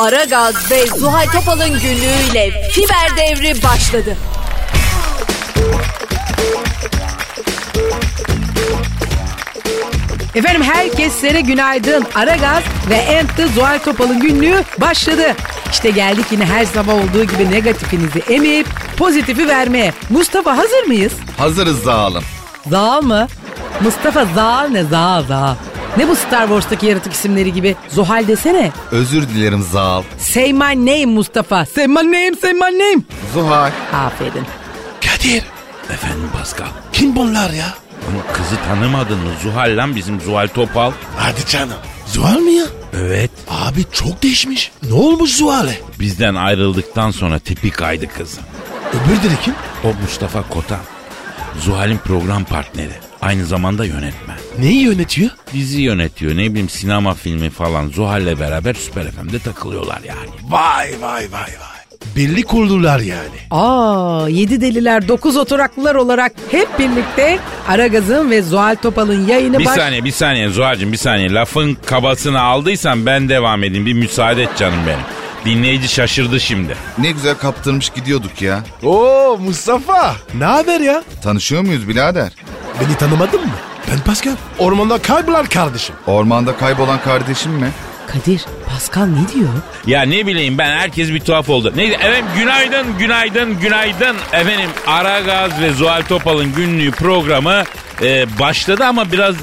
Aragaz 0.00 0.70
ve 0.70 0.86
Zuhal 0.86 1.26
Topal'ın 1.26 1.80
günlüğüyle 1.80 2.70
fiber 2.70 3.16
devri 3.16 3.62
başladı. 3.62 4.16
Efendim 10.34 10.62
herkeslere 10.62 11.40
günaydın. 11.40 12.06
Aragaz 12.14 12.62
ve 12.90 12.94
Ent'te 12.94 13.46
Zuhal 13.46 13.78
Topal'ın 13.78 14.20
günlüğü 14.20 14.64
başladı. 14.78 15.34
İşte 15.70 15.90
geldik 15.90 16.26
yine 16.30 16.44
her 16.44 16.64
sabah 16.64 16.94
olduğu 16.94 17.24
gibi 17.24 17.50
negatifinizi 17.50 18.18
emip 18.18 18.66
pozitifi 18.96 19.48
vermeye. 19.48 19.92
Mustafa 20.10 20.56
hazır 20.56 20.82
mıyız? 20.86 21.12
Hazırız 21.38 21.82
zalim. 21.82 22.22
Zaal 22.66 23.02
mı? 23.02 23.28
Mustafa 23.80 24.24
Zaal 24.34 24.68
ne 24.68 24.84
Zaal 24.84 25.22
Zaal. 25.22 25.54
Ne 25.96 26.08
bu 26.08 26.16
Star 26.16 26.42
Wars'taki 26.42 26.86
yaratık 26.86 27.12
isimleri 27.12 27.52
gibi? 27.52 27.76
Zuhal 27.88 28.28
desene. 28.28 28.72
Özür 28.90 29.28
dilerim 29.28 29.62
Zal. 29.62 30.02
Say 30.18 30.52
my 30.52 30.86
name 30.86 31.06
Mustafa. 31.06 31.66
Say 31.66 31.86
my 31.86 31.94
name, 31.94 32.32
say 32.40 32.52
my 32.52 32.60
name. 32.78 33.02
Zuhal. 33.34 33.70
Aferin. 33.92 34.46
Kadir. 35.00 35.42
Efendim 35.92 36.28
Pascal. 36.38 36.66
Kim 36.92 37.16
bunlar 37.16 37.50
ya? 37.50 37.74
Ama 38.08 38.32
kızı 38.32 38.56
tanımadın 38.68 39.18
mı? 39.18 39.30
Zuhal 39.42 39.76
lan 39.76 39.96
bizim 39.96 40.20
Zuhal 40.20 40.46
Topal. 40.48 40.92
Hadi 41.16 41.46
canım. 41.46 41.76
Zuhal 42.06 42.38
mı 42.38 42.50
ya? 42.50 42.64
Evet. 42.92 43.30
Abi 43.48 43.84
çok 43.92 44.22
değişmiş. 44.22 44.72
Ne 44.88 44.94
olmuş 44.94 45.30
Zuhal'e? 45.36 45.78
Bizden 46.00 46.34
ayrıldıktan 46.34 47.10
sonra 47.10 47.38
tipi 47.38 47.70
kaydı 47.70 48.06
kızım. 48.18 48.42
Öbürleri 48.90 49.40
kim? 49.44 49.54
O 49.84 49.88
Mustafa 50.02 50.42
Kotan. 50.48 50.80
Zuhal'in 51.60 51.98
program 51.98 52.44
partneri. 52.44 52.92
Aynı 53.22 53.46
zamanda 53.46 53.84
yönetmen. 53.84 54.36
Neyi 54.58 54.82
yönetiyor? 54.82 55.30
Dizi 55.52 55.80
yönetiyor 55.82 56.32
ne 56.36 56.50
bileyim 56.50 56.68
sinema 56.68 57.14
filmi 57.14 57.50
falan 57.50 57.88
Zuhal'le 57.88 58.40
beraber 58.40 58.74
Süper 58.74 59.10
FM'de 59.10 59.38
takılıyorlar 59.38 60.00
yani. 60.08 60.28
Vay 60.48 60.90
vay 61.00 61.22
vay 61.22 61.30
vay. 61.32 61.70
Birlik 62.16 62.48
kurdular 62.48 63.00
yani. 63.00 63.38
Aa, 63.50 64.28
yedi 64.28 64.60
deliler, 64.60 65.08
dokuz 65.08 65.36
oturaklılar 65.36 65.94
olarak 65.94 66.32
hep 66.50 66.78
birlikte 66.78 67.38
Aragaz'ın 67.68 68.30
ve 68.30 68.42
Zuhal 68.42 68.76
Topal'ın 68.82 69.26
yayını 69.26 69.58
Bir 69.58 69.64
baş... 69.64 69.74
saniye 69.74 70.04
bir 70.04 70.10
saniye 70.12 70.48
Zuhal'cığım 70.48 70.92
bir 70.92 70.96
saniye 70.96 71.32
lafın 71.32 71.76
kabasını 71.86 72.40
aldıysan 72.40 73.06
ben 73.06 73.28
devam 73.28 73.64
edeyim 73.64 73.86
bir 73.86 73.92
müsaade 73.92 74.42
et 74.42 74.50
canım 74.58 74.78
benim. 74.86 75.04
Dinleyici 75.44 75.88
şaşırdı 75.88 76.40
şimdi. 76.40 76.76
Ne 76.98 77.10
güzel 77.10 77.34
kaptırmış 77.34 77.88
gidiyorduk 77.90 78.42
ya. 78.42 78.64
Oo 78.82 79.38
Mustafa. 79.44 80.16
Ne 80.34 80.44
haber 80.44 80.80
ya? 80.80 81.02
Tanışıyor 81.22 81.62
muyuz 81.62 81.88
birader? 81.88 82.32
Beni 82.80 82.96
tanımadın 82.96 83.40
mı? 83.40 83.52
Ben 83.90 83.98
Pascal. 84.04 84.36
Ormanda 84.58 84.98
kaybolan 84.98 85.46
kardeşim. 85.46 85.94
Ormanda 86.06 86.56
kaybolan 86.56 87.00
kardeşim 87.02 87.52
mi? 87.52 87.70
Kadir, 88.06 88.44
Pascal 88.68 89.06
ne 89.06 89.28
diyor? 89.34 89.48
Ya 89.86 90.02
ne 90.02 90.26
bileyim 90.26 90.58
ben 90.58 90.76
herkes 90.78 91.08
bir 91.08 91.20
tuhaf 91.20 91.48
oldu. 91.50 91.72
Neydi 91.76 91.92
efendim 91.94 92.24
günaydın 92.36 92.98
günaydın 92.98 93.60
günaydın. 93.60 94.16
Efendim 94.32 94.70
Aragaz 94.86 95.60
ve 95.60 95.72
Zuhal 95.72 96.02
Topal'ın 96.02 96.52
günlüğü 96.54 96.90
programı 96.90 97.62
e, 98.02 98.38
başladı 98.38 98.84
ama 98.84 99.12
biraz 99.12 99.34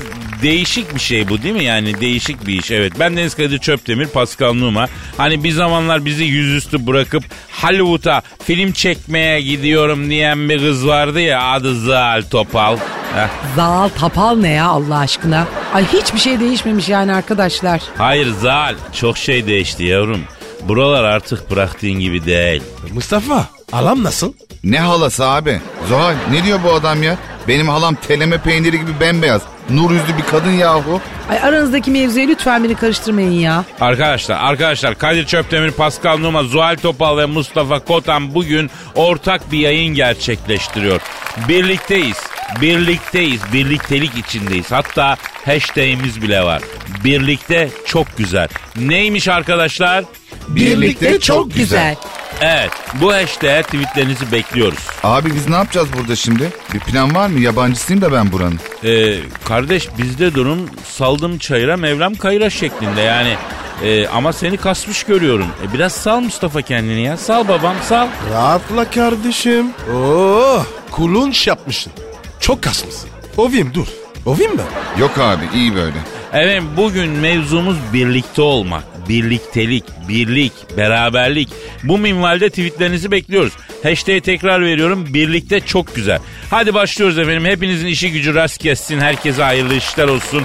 değişik 0.42 0.96
bir 0.96 1.00
şey 1.00 1.30
bu 1.30 1.44
değil 1.44 1.56
mi? 1.56 1.64
Yani 1.64 2.02
değişik 2.02 2.48
bir 2.48 2.60
iş 2.60 2.72
evet. 2.72 2.94
Ben 3.00 3.18
Deniz 3.18 3.36
Kadir 3.36 3.60
Çöptemir, 3.60 4.08
Pascal 4.08 4.54
Numa. 4.54 4.88
Hani 5.18 5.44
bir 5.44 5.52
zamanlar 5.52 6.06
bizi 6.06 6.24
yüzüstü 6.24 6.88
bırakıp 6.88 7.24
Hollywood'a 7.62 8.22
film 8.44 8.72
çekmeye 8.72 9.42
gidiyorum 9.42 10.10
diyen 10.10 10.50
bir 10.50 10.60
kız 10.60 10.88
vardı 10.88 11.22
ya 11.22 11.44
adı 11.44 11.76
Zuhal 11.76 12.22
Topal. 12.22 12.78
Heh. 13.16 13.28
Zal 13.56 13.90
Tapal 13.90 14.36
ne 14.36 14.50
ya 14.50 14.66
Allah 14.66 14.98
aşkına? 14.98 15.48
Ay 15.74 15.86
hiçbir 15.86 16.20
şey 16.20 16.40
değişmemiş 16.40 16.90
yani 16.90 17.14
arkadaşlar. 17.14 17.82
Hayır 17.98 18.28
Zal 18.42 18.76
çok 18.94 19.18
şey 19.18 19.48
değişti 19.48 19.84
yavrum. 19.84 20.22
Buralar 20.64 21.04
artık 21.04 21.52
bıraktığın 21.52 21.92
gibi 22.00 22.26
değil. 22.26 22.64
Mustafa. 22.94 23.46
Alam 23.72 24.04
nasıl? 24.04 24.34
Ne 24.64 24.80
halası 24.80 25.26
abi? 25.26 25.62
Zuhal 25.90 26.14
ne 26.32 26.44
diyor 26.44 26.60
bu 26.64 26.74
adam 26.74 27.04
ya? 27.04 27.18
Benim 27.48 27.70
halam 27.70 27.96
teleme 27.96 28.38
peyniri 28.38 28.80
gibi 28.80 28.92
bembeyaz. 29.00 29.42
Nur 29.70 29.92
yüzlü 29.92 30.18
bir 30.18 30.24
kadın 30.24 30.52
yahu. 30.52 31.02
Ay 31.30 31.40
aranızdaki 31.40 31.92
mevzuya 31.92 32.26
lütfen 32.28 32.64
beni 32.64 32.76
karıştırmayın 32.76 33.32
ya. 33.32 33.64
Arkadaşlar, 33.82 34.38
arkadaşlar 34.40 34.96
Kadir 34.96 35.26
Çöptemir, 35.26 35.72
Pascal 35.72 36.18
Numa, 36.18 36.44
Zuhal 36.44 36.76
Topal 36.76 37.18
ve 37.18 37.26
Mustafa 37.26 37.80
Kotan 37.80 38.36
bugün 38.36 38.70
ortak 38.96 39.52
bir 39.52 39.60
yayın 39.60 39.96
gerçekleştiriyor. 39.96 41.02
Birlikteyiz, 41.48 42.18
birlikteyiz, 42.62 43.42
birliktelik 43.54 44.16
içindeyiz. 44.18 44.72
Hatta 44.72 45.18
hashtagimiz 45.46 46.22
bile 46.22 46.44
var. 46.44 46.62
Birlikte 47.04 47.70
çok 47.86 48.18
güzel. 48.18 48.48
Neymiş 48.76 49.28
arkadaşlar? 49.28 50.04
Birlikte 50.48 51.20
çok 51.20 51.54
güzel. 51.56 51.96
Evet, 52.42 52.72
bu 53.02 53.14
hashtag 53.14 53.66
tweetlerinizi 53.66 54.32
bekliyoruz. 54.32 54.80
Abi 55.04 55.36
biz 55.36 55.50
ne 55.50 55.56
yapacağız 55.56 55.88
burada 56.00 56.16
şimdi? 56.16 56.50
Bir 56.74 56.80
plan 56.80 57.16
var 57.16 57.28
mı? 57.28 57.40
Yabancısıyım 57.40 58.02
da 58.02 58.12
ben 58.12 58.32
buranın. 58.32 58.60
Ee, 58.84 59.16
kardeş 59.46 59.88
bizde 59.98 60.34
durum 60.36 60.70
saldım 60.86 61.38
çayıra 61.38 61.78
mevlam 61.78 62.16
kayıra 62.16 62.50
şeklinde 62.50 63.02
yani. 63.02 63.36
Ee, 63.84 64.08
ama 64.08 64.34
seni 64.34 64.58
kasmış 64.58 65.04
görüyorum. 65.04 65.48
E, 65.70 65.74
biraz 65.74 65.94
sal 65.94 66.20
Mustafa 66.20 66.62
kendini 66.62 67.02
ya. 67.02 67.18
Sal 67.18 67.48
babam 67.48 67.76
sal. 67.84 68.08
Rahatla 68.34 68.90
kardeşim. 68.92 69.66
Oo, 69.96 70.64
kulunç 70.92 71.48
yapmışsın. 71.48 71.94
Çok 72.40 72.62
kasmışsın. 72.62 73.10
Ovayım 73.38 73.72
dur. 73.74 73.88
Ovayım 74.26 74.52
ben. 74.58 75.02
Yok 75.02 75.18
abi 75.18 75.44
iyi 75.56 75.76
böyle. 75.76 75.98
Evet 76.34 76.64
bugün 76.78 77.10
mevzumuz 77.10 77.78
birlikte 77.94 78.42
olmak. 78.42 78.84
Birliktelik, 79.10 79.84
birlik, 80.10 80.54
beraberlik. 80.78 81.50
Bu 81.84 81.98
minvalde 81.98 82.50
tweetlerinizi 82.50 83.12
bekliyoruz. 83.12 83.54
Hashtag'i 83.84 84.22
tekrar 84.22 84.62
veriyorum. 84.66 85.06
Birlikte 85.14 85.60
çok 85.60 85.96
güzel. 85.96 86.20
Hadi 86.50 86.74
başlıyoruz 86.74 87.18
efendim. 87.20 87.46
Hepinizin 87.46 87.88
işi 87.88 88.12
gücü 88.12 88.36
rast 88.36 88.58
kessin. 88.58 89.00
Herkese 89.00 89.44
hayırlı 89.44 89.76
işler 89.76 90.08
olsun. 90.08 90.44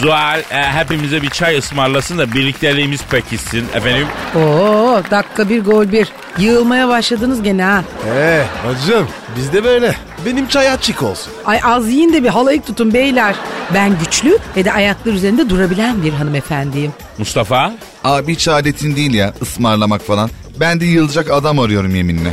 Zuhal 0.00 0.40
e, 0.40 0.62
hepimize 0.62 1.22
bir 1.22 1.30
çay 1.30 1.58
ısmarlasın 1.58 2.18
da 2.18 2.32
birlikteliğimiz 2.32 3.02
pekişsin. 3.04 3.64
Efendim 3.74 4.06
Oo 4.36 5.02
dakika 5.10 5.48
bir 5.48 5.64
gol 5.64 5.92
bir. 5.92 6.08
Yığılmaya 6.38 6.88
başladınız 6.88 7.42
gene 7.42 7.62
ha. 7.62 7.84
Ee, 8.16 8.42
bacım 8.66 9.08
biz 9.36 9.52
de 9.52 9.64
böyle. 9.64 9.94
Benim 10.26 10.48
çay 10.48 10.70
açık 10.70 11.02
olsun. 11.02 11.32
Ay 11.46 11.60
az 11.64 11.88
yiyin 11.88 12.12
de 12.12 12.22
bir 12.24 12.28
halayık 12.28 12.66
tutun 12.66 12.94
beyler. 12.94 13.34
Ben 13.74 13.98
güçlü 13.98 14.38
ve 14.56 14.64
de 14.64 14.72
ayaklar 14.72 15.12
üzerinde 15.12 15.50
durabilen 15.50 16.02
bir 16.02 16.12
hanımefendiyim. 16.12 16.92
Mustafa. 17.18 17.72
Abi 18.04 18.32
hiç 18.32 18.48
adetin 18.48 18.96
değil 18.96 19.14
ya 19.14 19.34
ısmarlamak 19.42 20.02
falan. 20.06 20.30
Ben 20.60 20.80
de 20.80 20.84
yılacak 20.84 21.30
adam 21.30 21.58
arıyorum 21.58 21.94
yeminle. 21.94 22.28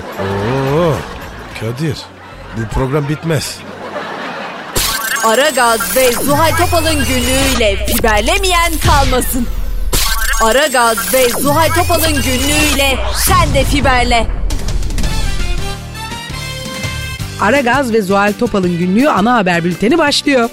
Oo, 0.75 0.93
Kadir 1.59 1.97
bu 2.57 2.73
program 2.73 3.09
bitmez. 3.09 3.57
Aragaz 5.25 5.95
ve 5.95 6.11
Zuhal 6.11 6.51
Topal'ın 6.57 7.05
günlüğüyle 7.05 7.85
fiberlemeyen 7.85 8.73
kalmasın. 8.85 9.47
Aragaz 10.43 11.13
ve 11.13 11.29
Zuhal 11.29 11.67
Topal'ın 11.67 12.13
günlüğüyle 12.13 12.97
sen 13.15 13.53
de 13.53 13.63
fiberle. 13.63 14.36
Aragaz 17.41 17.93
ve 17.93 18.01
Zuhal 18.01 18.33
Topal'ın 18.39 18.77
günlüğü 18.77 19.09
ana 19.09 19.33
haber 19.35 19.63
bülteni 19.63 19.97
başlıyor. 19.97 20.49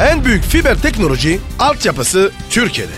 En 0.00 0.24
büyük 0.24 0.44
fiber 0.44 0.74
teknoloji 0.74 1.40
altyapısı 1.58 2.32
Türkiye'de. 2.50 2.92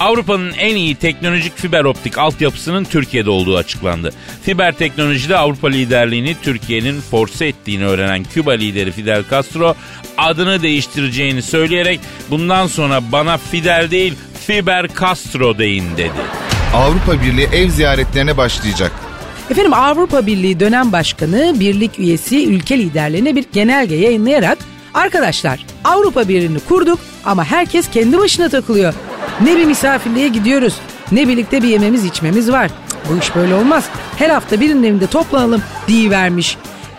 Avrupa'nın 0.00 0.52
en 0.52 0.76
iyi 0.76 0.96
teknolojik 0.96 1.56
fiber 1.56 1.84
optik 1.84 2.18
altyapısının 2.18 2.84
Türkiye'de 2.84 3.30
olduğu 3.30 3.56
açıklandı. 3.56 4.12
Fiber 4.42 4.72
teknolojide 4.72 5.36
Avrupa 5.36 5.68
liderliğini 5.68 6.36
Türkiye'nin 6.42 7.00
force 7.00 7.44
ettiğini 7.46 7.86
öğrenen 7.86 8.24
Küba 8.24 8.52
lideri 8.52 8.92
Fidel 8.92 9.24
Castro 9.30 9.74
adını 10.18 10.62
değiştireceğini 10.62 11.42
söyleyerek 11.42 12.00
bundan 12.30 12.66
sonra 12.66 13.12
bana 13.12 13.38
Fidel 13.38 13.90
değil 13.90 14.14
Fiber 14.46 14.86
Castro 15.00 15.58
deyin 15.58 15.96
dedi. 15.96 16.10
Avrupa 16.74 17.22
Birliği 17.22 17.48
ev 17.52 17.68
ziyaretlerine 17.68 18.36
başlayacak. 18.36 18.92
Efendim 19.50 19.74
Avrupa 19.74 20.26
Birliği 20.26 20.60
dönem 20.60 20.92
başkanı 20.92 21.60
birlik 21.60 21.98
üyesi 21.98 22.46
ülke 22.46 22.78
liderlerine 22.78 23.36
bir 23.36 23.44
genelge 23.52 23.94
yayınlayarak 23.94 24.58
Arkadaşlar 24.94 25.66
Avrupa 25.84 26.28
Birliği'ni 26.28 26.60
kurduk 26.60 26.98
ama 27.24 27.44
herkes 27.44 27.90
kendi 27.90 28.18
başına 28.18 28.48
takılıyor. 28.48 28.94
Ne 29.40 29.56
bir 29.56 29.64
misafirliğe 29.64 30.28
gidiyoruz 30.28 30.74
ne 31.12 31.28
birlikte 31.28 31.62
bir 31.62 31.68
yememiz 31.68 32.04
içmemiz 32.04 32.52
var. 32.52 32.70
Bu 33.08 33.18
iş 33.18 33.34
böyle 33.34 33.54
olmaz. 33.54 33.84
Her 34.16 34.30
hafta 34.30 34.60
birinin 34.60 34.82
evinde 34.82 35.06
toplanalım 35.06 35.62
vermiş. 35.88 36.56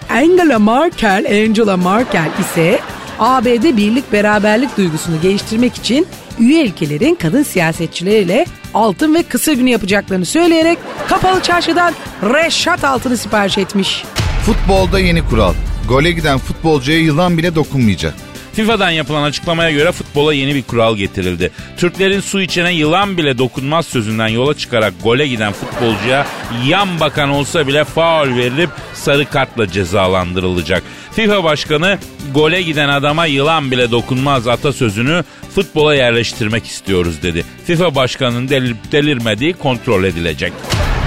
Angela 0.09 0.59
Merkel, 0.59 1.25
Angela 1.25 1.77
Merkel 1.77 2.29
ise 2.39 2.79
ABD 3.19 3.77
birlik 3.77 4.11
beraberlik 4.11 4.77
duygusunu 4.77 5.21
geliştirmek 5.21 5.75
için 5.75 6.07
üye 6.39 6.65
ülkelerin 6.65 7.15
kadın 7.15 7.43
siyasetçileriyle 7.43 8.45
altın 8.73 9.13
ve 9.15 9.23
kısa 9.23 9.53
günü 9.53 9.69
yapacaklarını 9.69 10.25
söyleyerek 10.25 10.77
kapalı 11.07 11.41
çarşıdan 11.41 11.93
reşat 12.23 12.83
altını 12.83 13.17
sipariş 13.17 13.57
etmiş. 13.57 14.03
Futbolda 14.45 14.99
yeni 14.99 15.25
kural. 15.25 15.53
Gole 15.87 16.11
giden 16.11 16.37
futbolcuya 16.37 16.99
yılan 16.99 17.37
bile 17.37 17.55
dokunmayacak. 17.55 18.30
FIFA'dan 18.53 18.89
yapılan 18.89 19.23
açıklamaya 19.23 19.71
göre 19.71 19.91
futbola 19.91 20.33
yeni 20.33 20.55
bir 20.55 20.63
kural 20.63 20.97
getirildi. 20.97 21.51
Türklerin 21.77 22.19
su 22.19 22.41
içene 22.41 22.73
yılan 22.73 23.17
bile 23.17 23.37
dokunmaz 23.37 23.85
sözünden 23.85 24.27
yola 24.27 24.53
çıkarak 24.53 24.93
gole 25.03 25.27
giden 25.27 25.53
futbolcuya 25.53 26.27
yan 26.65 26.99
bakan 26.99 27.29
olsa 27.29 27.67
bile 27.67 27.83
faul 27.83 28.37
verilip 28.37 28.69
sarı 28.93 29.25
kartla 29.25 29.67
cezalandırılacak. 29.67 30.83
FIFA 31.11 31.43
başkanı 31.43 31.97
gole 32.33 32.61
giden 32.61 32.89
adama 32.89 33.25
yılan 33.25 33.71
bile 33.71 33.91
dokunmaz 33.91 34.47
atasözünü 34.47 35.23
futbola 35.55 35.95
yerleştirmek 35.95 36.65
istiyoruz 36.65 37.23
dedi. 37.23 37.45
FIFA 37.65 37.95
başkanının 37.95 38.49
delir, 38.49 38.75
delirmediği 38.91 39.53
kontrol 39.53 40.03
edilecek. 40.03 40.53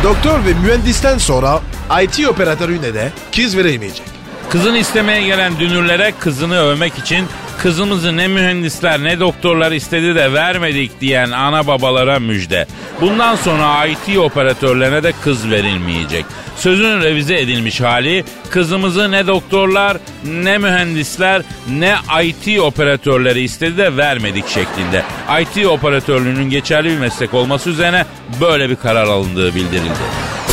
Doktor 0.04 0.44
ve 0.44 0.54
mühendisten 0.62 1.18
sonra 1.18 1.60
IT 2.02 2.28
operatörüne 2.28 2.94
de 2.94 3.12
kız 3.36 3.56
veremeyecek. 3.56 4.13
Kızını 4.50 4.78
istemeye 4.78 5.22
gelen 5.22 5.58
dünürlere 5.58 6.12
kızını 6.20 6.58
övmek 6.58 6.98
için 6.98 7.26
kızımızı 7.58 8.16
ne 8.16 8.28
mühendisler 8.28 9.04
ne 9.04 9.20
doktorlar 9.20 9.72
istedi 9.72 10.14
de 10.14 10.32
vermedik 10.32 11.00
diyen 11.00 11.30
ana 11.30 11.66
babalara 11.66 12.18
müjde. 12.18 12.66
Bundan 13.00 13.36
sonra 13.36 13.86
IT 13.86 14.18
operatörlerine 14.18 15.02
de 15.02 15.12
kız 15.24 15.50
verilmeyecek. 15.50 16.24
Sözün 16.56 17.02
revize 17.02 17.40
edilmiş 17.40 17.80
hali 17.80 18.24
kızımızı 18.50 19.10
ne 19.10 19.26
doktorlar 19.26 19.96
ne 20.24 20.58
mühendisler 20.58 21.42
ne 21.70 21.94
IT 22.22 22.60
operatörleri 22.60 23.40
istedi 23.40 23.76
de 23.76 23.96
vermedik 23.96 24.48
şeklinde. 24.48 25.02
IT 25.42 25.66
operatörlüğünün 25.66 26.50
geçerli 26.50 26.88
bir 26.90 26.98
meslek 26.98 27.34
olması 27.34 27.70
üzerine 27.70 28.04
böyle 28.40 28.70
bir 28.70 28.76
karar 28.76 29.04
alındığı 29.04 29.54
bildirildi. 29.54 30.43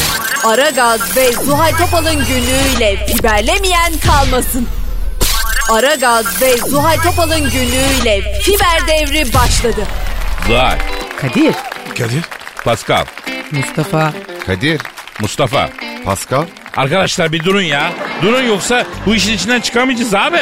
Aragaz 0.44 1.18
ve 1.18 1.32
Zuhal 1.32 1.72
Topal'ın 1.72 2.26
günlüğüyle 2.26 3.06
fiberlemeyen 3.08 3.94
kalmasın. 4.06 4.68
Aragaz 5.72 6.42
ve 6.42 6.58
Zuhal 6.58 6.98
Topal'ın 6.98 7.50
günlüğüyle 7.50 8.40
fiber 8.42 8.88
devri 8.88 9.34
başladı. 9.34 9.82
Zuhal, 10.48 10.78
Kadir, 11.18 11.56
Kadir 11.98 12.24
Pascal, 12.64 13.06
Mustafa. 13.52 14.14
Kadir, 14.46 14.82
Mustafa. 15.20 15.70
Pascal. 16.06 16.46
Arkadaşlar 16.78 17.32
bir 17.32 17.44
durun 17.44 17.62
ya. 17.62 17.92
Durun 18.22 18.44
yoksa 18.44 18.86
bu 19.06 19.16
işin 19.16 19.34
içinden 19.34 19.62
çıkamayacağız 19.62 20.14
abi. 20.14 20.40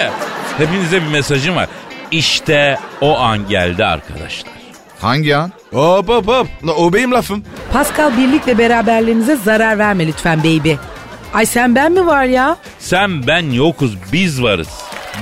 Hepinize 0.58 1.02
bir 1.02 1.08
mesajım 1.08 1.56
var. 1.56 1.68
İşte 2.12 2.80
o 3.02 3.18
an 3.18 3.48
geldi 3.48 3.86
arkadaşlar. 3.86 4.54
Hangi 5.00 5.36
an? 5.36 5.52
hop 5.72 6.10
hop 6.10 6.28
hop. 6.28 6.48
O 6.78 6.94
benim 6.94 7.12
lafım. 7.12 7.44
Pascal 7.74 8.18
birlik 8.18 8.48
ve 8.48 8.58
beraberliğinize 8.58 9.36
zarar 9.36 9.80
verme 9.80 10.08
lütfen 10.08 10.40
baby. 10.40 10.74
Ay 11.34 11.46
sen 11.46 11.76
ben 11.76 11.92
mi 11.92 12.06
var 12.06 12.24
ya? 12.24 12.58
Sen 12.80 13.28
ben 13.28 13.52
yokuz 13.52 13.98
biz 14.14 14.44
varız. 14.44 14.68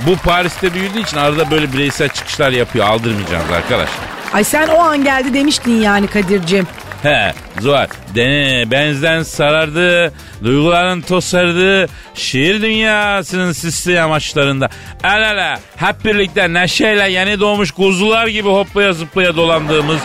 Bu 0.06 0.16
Paris'te 0.16 0.74
büyüdüğü 0.74 1.00
için 1.00 1.16
arada 1.16 1.50
böyle 1.50 1.72
bireysel 1.72 2.08
çıkışlar 2.08 2.50
yapıyor. 2.50 2.86
Aldırmayacağız 2.86 3.50
arkadaşlar. 3.56 4.04
Ay 4.32 4.44
sen 4.44 4.68
o 4.68 4.78
an 4.78 5.04
geldi 5.04 5.34
demiştin 5.34 5.82
yani 5.82 6.06
Kadir'cim. 6.06 6.66
He 7.02 7.32
Zuhal 7.60 7.86
dene 8.14 8.70
benzden 8.70 9.22
sarardı, 9.22 10.12
duyguların 10.44 11.00
tosardı, 11.00 11.88
şiir 12.14 12.62
dünyasının 12.62 13.52
sisli 13.52 13.92
yamaçlarında. 13.92 14.68
El 15.04 15.22
ele 15.22 15.58
hep 15.76 16.04
birlikte 16.04 16.52
neşeyle 16.52 17.10
yeni 17.10 17.40
doğmuş 17.40 17.70
kuzular 17.70 18.26
gibi 18.26 18.48
hoplaya 18.48 18.92
zıplaya 18.92 19.36
dolandığımız 19.36 20.00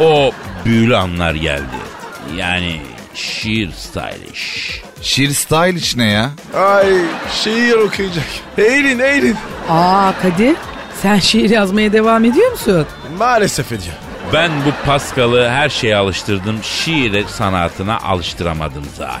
o 0.00 0.32
büyülü 0.64 0.96
anlar 0.96 1.34
geldi. 1.34 1.87
Yani 2.36 2.80
şiir 3.14 3.70
stylish. 3.72 4.82
Şiir 5.02 5.30
style 5.30 5.78
içine 5.78 6.10
ya. 6.10 6.30
Ay 6.56 6.86
şiir 7.42 7.74
okuyacak. 7.76 8.24
Eğilin 8.58 8.98
eğilin. 8.98 9.36
Aa 9.68 10.12
Kadir 10.22 10.56
sen 11.02 11.18
şiir 11.18 11.50
yazmaya 11.50 11.92
devam 11.92 12.24
ediyor 12.24 12.50
musun? 12.50 12.86
Maalesef 13.18 13.72
ediyor. 13.72 13.94
Ben 14.32 14.50
bu 14.66 14.86
Paskal'ı 14.86 15.48
her 15.48 15.68
şeye 15.68 15.96
alıştırdım. 15.96 16.56
Şiir 16.62 17.26
sanatına 17.26 17.98
alıştıramadım 17.98 18.84
zaten. 18.96 19.20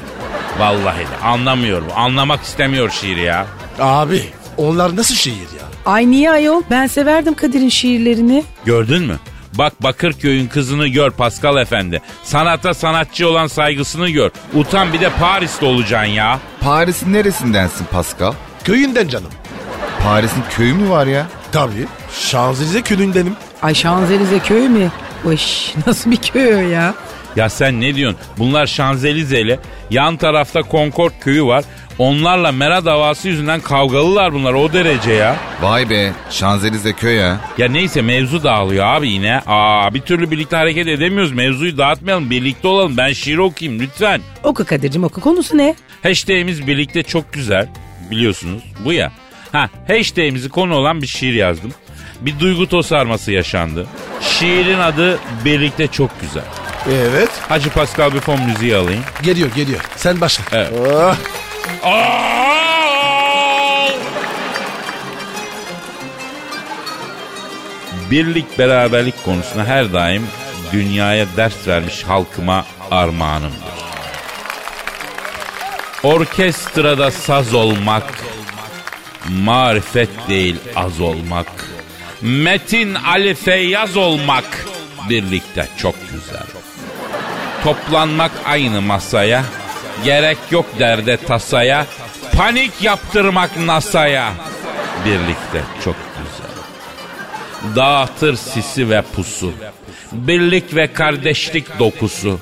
Vallahi 0.58 1.00
de 1.00 1.24
anlamıyorum. 1.24 1.88
Anlamak 1.96 2.42
istemiyor 2.42 2.90
şiiri 2.90 3.20
ya. 3.22 3.46
Abi 3.80 4.22
onlar 4.56 4.96
nasıl 4.96 5.14
şiir 5.14 5.34
ya? 5.34 5.64
Ay 5.86 6.10
niye 6.10 6.30
ayol 6.30 6.62
ben 6.70 6.86
severdim 6.86 7.34
Kadir'in 7.34 7.68
şiirlerini. 7.68 8.44
Gördün 8.64 9.02
mü? 9.02 9.18
Bak 9.58 9.82
Bakırköy'ün 9.82 10.46
kızını 10.48 10.88
gör 10.88 11.10
Pascal 11.10 11.56
Efendi. 11.56 12.02
Sanata 12.22 12.74
sanatçı 12.74 13.28
olan 13.28 13.46
saygısını 13.46 14.08
gör. 14.10 14.30
Utan 14.54 14.92
bir 14.92 15.00
de 15.00 15.10
Paris'te 15.10 15.66
olacaksın 15.66 16.12
ya. 16.12 16.38
Paris'in 16.60 17.12
neresindensin 17.12 17.84
Pascal? 17.92 18.32
Köyünden 18.64 19.08
canım. 19.08 19.30
Paris'in 20.04 20.42
köyü 20.56 20.74
mü 20.74 20.90
var 20.90 21.06
ya? 21.06 21.26
Tabii. 21.52 21.86
Şanzelize 22.20 22.82
köyündenim. 22.82 23.36
Ay 23.62 23.74
Şanzelize 23.74 24.38
köy 24.38 24.68
mü? 24.68 24.90
Oş 25.24 25.72
nasıl 25.86 26.10
bir 26.10 26.16
köy 26.16 26.54
o 26.54 26.58
ya? 26.68 26.94
Ya 27.36 27.48
sen 27.48 27.80
ne 27.80 27.94
diyorsun? 27.94 28.20
Bunlar 28.38 28.66
Şanzelize'li. 28.66 29.60
Yan 29.90 30.16
tarafta 30.16 30.62
Concord 30.70 31.12
köyü 31.20 31.44
var. 31.44 31.64
Onlarla 31.98 32.52
mera 32.52 32.84
davası 32.84 33.28
yüzünden 33.28 33.60
kavgalılar 33.60 34.32
bunlar 34.32 34.52
o 34.52 34.72
derece 34.72 35.12
ya. 35.12 35.36
Vay 35.62 35.90
be 35.90 36.12
Şanzelize 36.30 36.92
köy 36.92 37.20
ha. 37.20 37.40
Ya 37.58 37.68
neyse 37.68 38.02
mevzu 38.02 38.42
dağılıyor 38.44 38.86
abi 38.86 39.08
yine. 39.08 39.40
Aa 39.46 39.94
bir 39.94 40.00
türlü 40.00 40.30
birlikte 40.30 40.56
hareket 40.56 40.86
edemiyoruz. 40.88 41.32
Mevzuyu 41.32 41.78
dağıtmayalım. 41.78 42.30
Birlikte 42.30 42.68
olalım. 42.68 42.96
Ben 42.96 43.12
şiir 43.12 43.38
okuyayım 43.38 43.82
lütfen. 43.82 44.20
Oku 44.44 44.64
Kadir'cim 44.64 45.04
oku 45.04 45.20
konusu 45.20 45.58
ne? 45.58 45.74
Hashtag'imiz 46.02 46.66
birlikte 46.66 47.02
çok 47.02 47.32
güzel. 47.32 47.68
Biliyorsunuz 48.10 48.62
bu 48.84 48.92
ya. 48.92 49.12
Ha 49.52 49.70
hashtag'imizi 49.88 50.48
konu 50.48 50.74
olan 50.74 51.02
bir 51.02 51.06
şiir 51.06 51.34
yazdım. 51.34 51.72
Bir 52.20 52.40
duygu 52.40 52.68
tosarması 52.68 53.32
yaşandı. 53.32 53.86
Şiirin 54.20 54.78
adı 54.78 55.18
birlikte 55.44 55.86
çok 55.86 56.20
güzel. 56.20 56.44
Evet. 56.92 57.30
Hacı 57.48 57.70
Pascal 57.70 58.14
bir 58.14 58.20
fon 58.20 58.40
müziği 58.42 58.76
alayım. 58.76 59.02
Geliyor 59.22 59.48
geliyor. 59.56 59.80
Sen 59.96 60.20
başla. 60.20 60.44
Evet. 60.52 60.72
Ah, 61.02 61.16
Birlik 68.10 68.58
beraberlik 68.58 69.24
konusunda 69.24 69.64
her 69.64 69.92
daim 69.92 70.26
dünyaya 70.72 71.26
ders 71.36 71.68
vermiş 71.68 72.02
halkıma 72.02 72.66
armağanımdır. 72.90 73.78
Orkestrada 76.02 77.10
saz 77.10 77.54
olmak, 77.54 78.24
marifet 79.28 80.08
değil 80.28 80.56
az 80.76 81.00
olmak, 81.00 81.46
Metin 82.22 82.94
Ali 82.94 83.34
Feyyaz 83.34 83.96
olmak 83.96 84.66
birlikte 85.08 85.68
çok 85.78 85.94
güzel. 86.12 86.46
Toplanmak 87.64 88.32
aynı 88.44 88.82
masaya, 88.82 89.44
gerek 90.04 90.38
yok 90.50 90.66
derde 90.78 91.16
tasaya, 91.16 91.86
panik 92.36 92.82
yaptırmak 92.82 93.56
NASA'ya 93.56 94.32
birlikte 95.04 95.62
çok 95.84 95.96
güzel. 96.18 97.76
Dağıtır 97.76 98.36
sisi 98.36 98.90
ve 98.90 99.02
pusu. 99.02 99.52
Birlik 100.12 100.74
ve 100.74 100.92
kardeşlik 100.92 101.78
dokusu. 101.78 102.40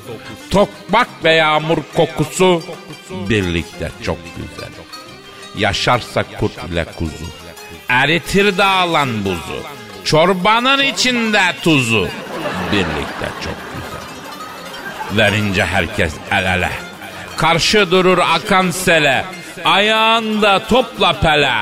Tokmak 0.51 1.09
ve 1.25 1.33
yağmur 1.33 1.79
kokusu. 1.97 2.63
Birlikte 3.11 3.91
çok 4.03 4.19
güzel. 4.37 4.71
Yaşarsa 5.57 6.25
kurt 6.41 6.65
ile 6.73 6.85
kuzu. 6.99 7.27
Eritir 7.89 8.59
dağılan 8.59 9.25
buzu. 9.25 9.63
Çorbanın 10.05 10.83
içinde 10.83 11.43
tuzu. 11.63 12.09
Birlikte 12.73 13.29
çok 13.45 13.57
güzel. 13.75 15.17
Verince 15.19 15.65
herkes 15.65 16.13
el 16.31 16.45
ele. 16.45 16.86
Karşı 17.37 17.91
durur 17.91 18.19
akan 18.19 18.71
sele. 18.71 19.25
Ayağında 19.65 20.67
topla 20.67 21.21
pele. 21.21 21.55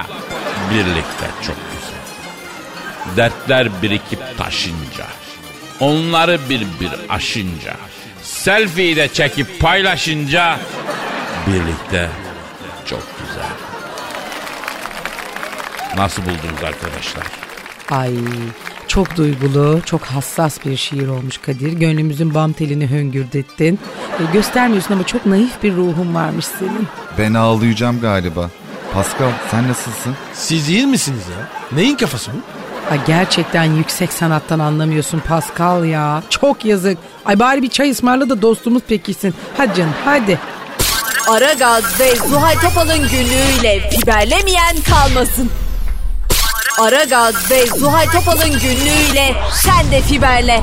Birlikte 0.70 1.26
çok 1.46 1.56
güzel. 1.56 3.16
Dertler 3.16 3.82
birikip 3.82 4.38
taşınca, 4.38 5.06
onları 5.80 6.38
bir 6.50 6.60
bir 6.60 6.90
aşınca, 7.08 7.74
selfie 8.22 8.96
de 8.96 9.08
çekip 9.08 9.60
paylaşınca 9.60 10.58
birlikte 11.46 12.08
çok 12.86 13.02
güzel. 13.20 13.50
Nasıl 15.96 16.22
buldunuz 16.22 16.64
arkadaşlar? 16.64 17.24
Ay 17.90 18.10
çok 18.94 19.16
duygulu, 19.16 19.80
çok 19.84 20.02
hassas 20.04 20.64
bir 20.64 20.76
şiir 20.76 21.08
olmuş 21.08 21.38
Kadir. 21.38 21.72
Gönlümüzün 21.72 22.34
bam 22.34 22.52
telini 22.52 22.90
höngürdettin. 22.90 23.78
E, 24.20 24.32
göstermiyorsun 24.32 24.94
ama 24.94 25.06
çok 25.06 25.26
naif 25.26 25.62
bir 25.62 25.76
ruhun 25.76 26.14
varmış 26.14 26.46
senin. 26.58 26.88
Ben 27.18 27.34
ağlayacağım 27.34 28.00
galiba. 28.00 28.50
Pascal 28.92 29.30
sen 29.50 29.68
nasılsın? 29.68 30.14
siz 30.34 30.68
değil 30.68 30.84
misiniz 30.84 31.22
ya? 31.38 31.48
Neyin 31.78 31.96
kafası 31.96 32.30
bu? 32.32 32.36
Ay 32.92 33.00
gerçekten 33.06 33.64
yüksek 33.64 34.12
sanattan 34.12 34.58
anlamıyorsun 34.58 35.20
Pascal 35.20 35.84
ya. 35.84 36.22
Çok 36.30 36.64
yazık. 36.64 36.98
Ay 37.24 37.38
bari 37.38 37.62
bir 37.62 37.70
çay 37.70 37.90
ısmarla 37.90 38.28
da 38.28 38.42
dostumuz 38.42 38.82
pekişsin. 38.82 39.34
Hadi 39.56 39.74
canım 39.74 39.94
hadi. 40.04 40.38
Aragaz 41.28 42.00
ve 42.00 42.16
Zuhal 42.16 42.54
Topal'ın 42.54 43.08
günlüğüyle 43.08 43.90
fiberlemeyen 43.90 44.76
kalmasın. 44.90 45.50
Aragaz 46.78 47.50
ve 47.50 47.66
Zuhal 47.66 48.06
Topal'ın 48.06 48.50
günlüğüyle 48.60 49.34
sen 49.52 49.90
de 49.92 50.00
fiberle. 50.00 50.62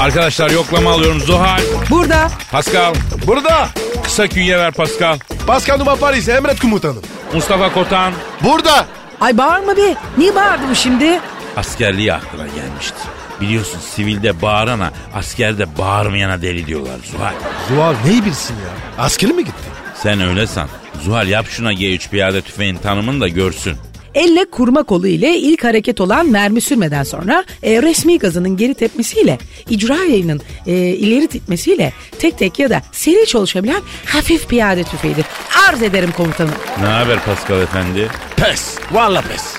Arkadaşlar 0.00 0.50
yoklama 0.50 0.90
alıyorum. 0.92 1.20
Zuhal, 1.20 1.60
Burada. 1.90 2.30
Pascal. 2.52 2.94
Burada. 3.26 3.68
Kısa 4.04 4.28
künye 4.28 4.58
ver 4.58 4.72
Pascal. 4.72 5.18
Pascal 5.46 5.78
Numa 5.78 5.96
Paris 5.96 6.28
emret 6.28 6.60
komutanım. 6.60 7.02
Mustafa 7.34 7.72
Kotan. 7.72 8.12
Burada. 8.44 8.86
Ay 9.20 9.38
bağırma 9.38 9.76
be. 9.76 9.94
Niye 10.18 10.34
bağırdı 10.34 10.62
bu 10.70 10.74
şimdi? 10.74 11.20
Askerliği 11.56 12.12
aklına 12.14 12.46
gelmiştir. 12.46 13.02
Biliyorsun 13.40 13.80
sivilde 13.94 14.42
bağırana, 14.42 14.90
askerde 15.14 15.78
bağırmayana 15.78 16.42
deli 16.42 16.66
diyorlar 16.66 16.96
Zuhal. 17.12 17.32
Zuhal 17.68 17.94
neyi 18.04 18.24
bilsin 18.24 18.54
ya? 18.54 19.04
Askeri 19.04 19.32
mi 19.32 19.44
gitti? 19.44 19.62
Sen 20.02 20.20
öyle 20.20 20.46
san. 20.46 20.68
Zuhal 21.02 21.28
yap 21.28 21.46
şuna 21.48 21.72
G3 21.72 22.10
piyade 22.10 22.40
tüfeğin 22.42 22.76
tanımını 22.76 23.20
da 23.20 23.28
görsün. 23.28 23.76
Elle 24.14 24.44
kurma 24.50 24.82
kolu 24.82 25.06
ile 25.06 25.38
ilk 25.38 25.64
hareket 25.64 26.00
olan 26.00 26.26
mermi 26.30 26.60
sürmeden 26.60 27.02
sonra 27.02 27.44
e, 27.62 27.82
resmi 27.82 28.18
gazının 28.18 28.56
geri 28.56 28.74
tepmesiyle 28.74 29.38
icra 29.68 29.96
yayının 29.96 30.40
e, 30.66 30.72
ileri 30.76 31.26
titmesiyle 31.26 31.92
tek 32.18 32.38
tek 32.38 32.58
ya 32.58 32.70
da 32.70 32.82
seri 32.92 33.26
çalışabilen 33.26 33.82
hafif 34.04 34.48
piyade 34.48 34.84
tüfeğidir. 34.84 35.24
Arz 35.68 35.82
ederim 35.82 36.12
komutanım. 36.16 36.54
Ne 36.80 36.86
haber 36.86 37.24
Pascal 37.24 37.60
efendi? 37.60 38.08
Pes. 38.36 38.74
Valla 38.92 39.20
pes. 39.22 39.54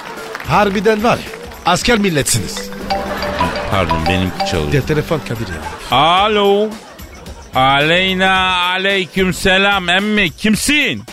Harbiden 0.47 1.03
var 1.03 1.17
ya. 1.17 1.23
Asker 1.65 1.99
milletsiniz. 1.99 2.69
Pardon 3.71 3.97
benimki 4.09 4.51
çalıyor. 4.51 4.71
De 4.71 4.81
telefon 4.81 5.19
Kadir 5.19 5.47
ya. 5.47 5.97
Alo. 5.97 6.69
Aleyna 7.55 8.55
aleyküm 8.69 9.33
selam 9.33 9.89
emmi 9.89 10.29
kimsin? 10.31 11.03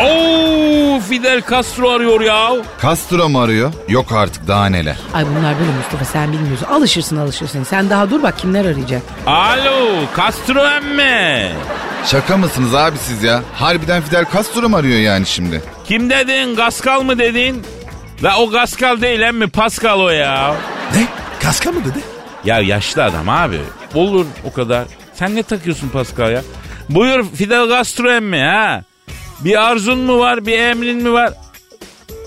Oo 0.00 1.00
Fidel 1.08 1.42
Castro 1.50 1.90
arıyor 1.90 2.20
ya. 2.20 2.50
Castro 2.82 3.28
mu 3.28 3.40
arıyor? 3.40 3.72
Yok 3.88 4.12
artık 4.12 4.48
daha 4.48 4.66
neler. 4.66 4.96
Ay 5.14 5.24
bunlar 5.26 5.58
böyle 5.60 5.70
Mustafa 5.72 6.04
sen 6.04 6.32
bilmiyorsun. 6.32 6.66
Alışırsın 6.66 7.16
alışırsın. 7.16 7.64
Sen 7.64 7.90
daha 7.90 8.10
dur 8.10 8.22
bak 8.22 8.38
kimler 8.38 8.64
arayacak. 8.64 9.02
Alo 9.26 9.88
Castro 10.16 10.66
emmi. 10.66 11.48
Şaka 12.06 12.36
mısınız 12.36 12.74
abi 12.74 12.98
siz 12.98 13.22
ya? 13.22 13.42
Harbiden 13.54 14.02
Fidel 14.02 14.24
Castro 14.34 14.68
mu 14.68 14.76
arıyor 14.76 14.98
yani 14.98 15.26
şimdi? 15.26 15.62
Kim 15.84 16.10
dedin 16.10 16.56
Gaskal 16.56 17.02
mı 17.02 17.18
dedin? 17.18 17.62
La 18.22 18.36
o 18.38 18.50
Gaskal 18.50 19.00
değil 19.00 19.20
emmi 19.20 19.48
Pascal 19.50 20.00
o 20.00 20.08
ya. 20.08 20.54
Ne? 20.94 21.06
Kaska 21.42 21.72
mı 21.72 21.84
dedi? 21.84 21.98
Ya 22.44 22.60
yaşlı 22.60 23.04
adam 23.04 23.28
abi. 23.28 23.60
Olur 23.94 24.26
o 24.50 24.52
kadar. 24.52 24.84
Sen 25.14 25.36
ne 25.36 25.42
takıyorsun 25.42 25.88
Pascal 25.88 26.32
ya? 26.32 26.42
Buyur 26.88 27.24
Fidel 27.34 27.68
Castro 27.68 28.10
emmi 28.10 28.38
ha. 28.40 28.82
Bir 29.40 29.62
arzun 29.70 29.98
mu 29.98 30.18
var 30.18 30.46
bir 30.46 30.58
emrin 30.58 31.02
mi 31.02 31.12
var? 31.12 31.32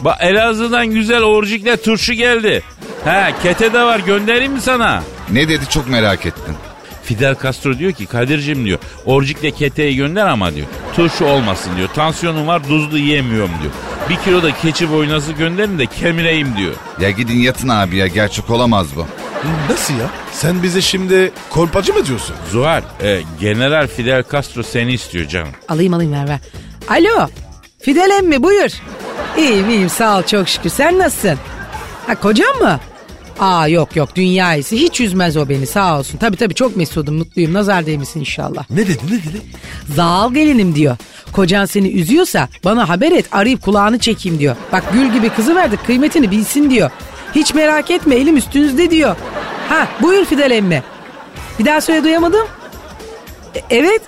Bak 0.02 0.18
Elazığ'dan 0.20 0.88
güzel 0.88 1.22
orijikle 1.22 1.78
turşu 1.82 2.14
geldi. 2.14 2.64
Ha 3.04 3.30
kete 3.44 3.74
de 3.74 3.82
var 3.84 4.00
göndereyim 4.00 4.54
mi 4.54 4.62
sana? 4.62 5.04
Ne 5.32 5.50
dedi 5.50 5.70
çok 5.70 5.90
merak 5.90 6.26
ettim. 6.26 6.56
Fidel 7.04 7.36
Castro 7.44 7.78
diyor 7.80 7.92
ki 7.92 8.06
Kadir'cim 8.06 8.66
diyor 8.66 8.80
orijikle 9.06 9.52
keteyi 9.52 9.96
gönder 9.96 10.28
ama 10.28 10.56
diyor 10.56 10.68
turşu 10.96 11.26
olmasın 11.26 11.72
diyor. 11.78 11.88
Tansiyonum 11.90 12.48
var 12.48 12.64
tuzlu 12.64 12.98
yiyemiyorum 12.98 13.52
diyor. 13.62 13.74
Bir 14.10 14.24
kilo 14.24 14.44
da 14.44 14.52
keçi 14.62 14.92
boynazı 14.92 15.32
gönderin 15.32 15.80
de 15.80 15.86
kemireyim 15.86 16.58
diyor. 16.58 16.74
Ya 17.02 17.12
gidin 17.12 17.40
yatın 17.40 17.70
abi 17.70 17.98
ya 17.98 18.08
gerçek 18.08 18.50
olamaz 18.50 18.88
bu. 18.96 19.08
Nasıl 19.70 19.94
ya? 19.94 20.10
Sen 20.32 20.64
bize 20.64 20.82
şimdi 20.82 21.32
kolpacı 21.50 21.94
mı 21.94 22.06
diyorsun? 22.06 22.36
Zuhal 22.52 22.82
e, 23.04 23.22
General 23.40 23.88
Fidel 23.88 24.24
Castro 24.32 24.64
seni 24.64 24.94
istiyor 24.94 25.28
canım. 25.28 25.50
Alayım 25.70 25.94
alayım 25.94 26.14
ver 26.14 26.28
ver. 26.30 26.40
Alo. 26.90 27.28
Fidel 27.82 28.10
emmi 28.20 28.44
buyur. 28.44 28.70
İyiyim 29.38 29.70
iyiyim 29.70 29.90
sağ 29.90 30.18
ol 30.20 30.24
çok 30.24 30.50
şükür. 30.50 30.70
Sen 30.70 31.00
nasılsın? 31.00 31.38
Ha 32.08 32.16
kocam 32.16 32.58
mı? 32.62 32.80
Aa 33.40 33.68
yok 33.68 33.96
yok 33.96 34.16
dünya 34.16 34.56
iyisi. 34.56 34.78
Hiç 34.80 35.02
üzmez 35.02 35.38
o 35.38 35.50
beni 35.50 35.68
sağ 35.68 36.00
olsun. 36.00 36.18
Tabii 36.18 36.38
tabii 36.38 36.54
çok 36.54 36.76
mesudum 36.78 37.16
mutluyum. 37.16 37.54
Nazar 37.54 37.86
değmesin 37.86 38.20
inşallah. 38.20 38.70
Ne 38.70 38.78
dedi 38.88 39.00
ne 39.06 39.12
dedi? 39.12 39.42
Zal 39.96 40.34
gelinim 40.34 40.76
diyor. 40.76 40.98
Kocan 41.32 41.66
seni 41.66 41.90
üzüyorsa 41.92 42.50
bana 42.66 42.90
haber 42.90 43.12
et 43.12 43.26
arayıp 43.32 43.62
kulağını 43.62 44.00
çekeyim 44.00 44.40
diyor. 44.40 44.56
Bak 44.72 44.84
gül 44.94 45.14
gibi 45.14 45.30
kızı 45.30 45.56
verdik 45.56 45.86
kıymetini 45.86 46.32
bilsin 46.32 46.70
diyor. 46.70 46.92
Hiç 47.36 47.54
merak 47.54 47.92
etme 47.92 48.16
elim 48.16 48.38
üstünüzde 48.38 48.92
diyor. 48.92 49.16
Ha 49.70 49.88
buyur 50.02 50.26
Fidel 50.26 50.52
emmi. 50.52 50.84
Bir 51.60 51.66
daha 51.66 51.82
söyle 51.82 52.04
duyamadım. 52.04 52.48
E- 53.56 53.62
evet. 53.70 54.02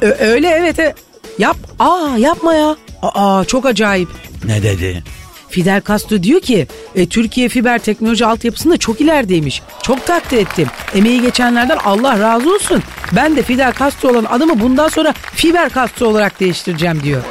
Ö- 0.00 0.16
öyle 0.26 0.48
evet. 0.48 0.78
evet. 0.78 0.96
Yap. 1.38 1.56
Aa 1.78 2.08
yapma 2.18 2.54
ya. 2.54 2.76
Aa 3.02 3.44
çok 3.44 3.66
acayip. 3.66 4.08
Ne 4.44 4.62
dedi? 4.62 5.04
Fidel 5.48 5.82
Castro 5.88 6.22
diyor 6.22 6.40
ki 6.40 6.66
e, 6.94 7.06
Türkiye 7.06 7.48
fiber 7.48 7.78
teknoloji 7.78 8.26
altyapısında 8.26 8.76
çok 8.76 9.00
ilerideymiş. 9.00 9.62
Çok 9.82 10.06
takdir 10.06 10.38
ettim. 10.38 10.68
Emeği 10.94 11.22
geçenlerden 11.22 11.78
Allah 11.84 12.18
razı 12.18 12.54
olsun. 12.54 12.82
Ben 13.12 13.36
de 13.36 13.42
Fidel 13.42 13.72
Castro 13.78 14.08
olan 14.08 14.24
adımı 14.24 14.60
bundan 14.60 14.88
sonra 14.88 15.12
Fiber 15.34 15.70
Castro 15.74 16.06
olarak 16.06 16.40
değiştireceğim 16.40 17.02
diyor. 17.02 17.22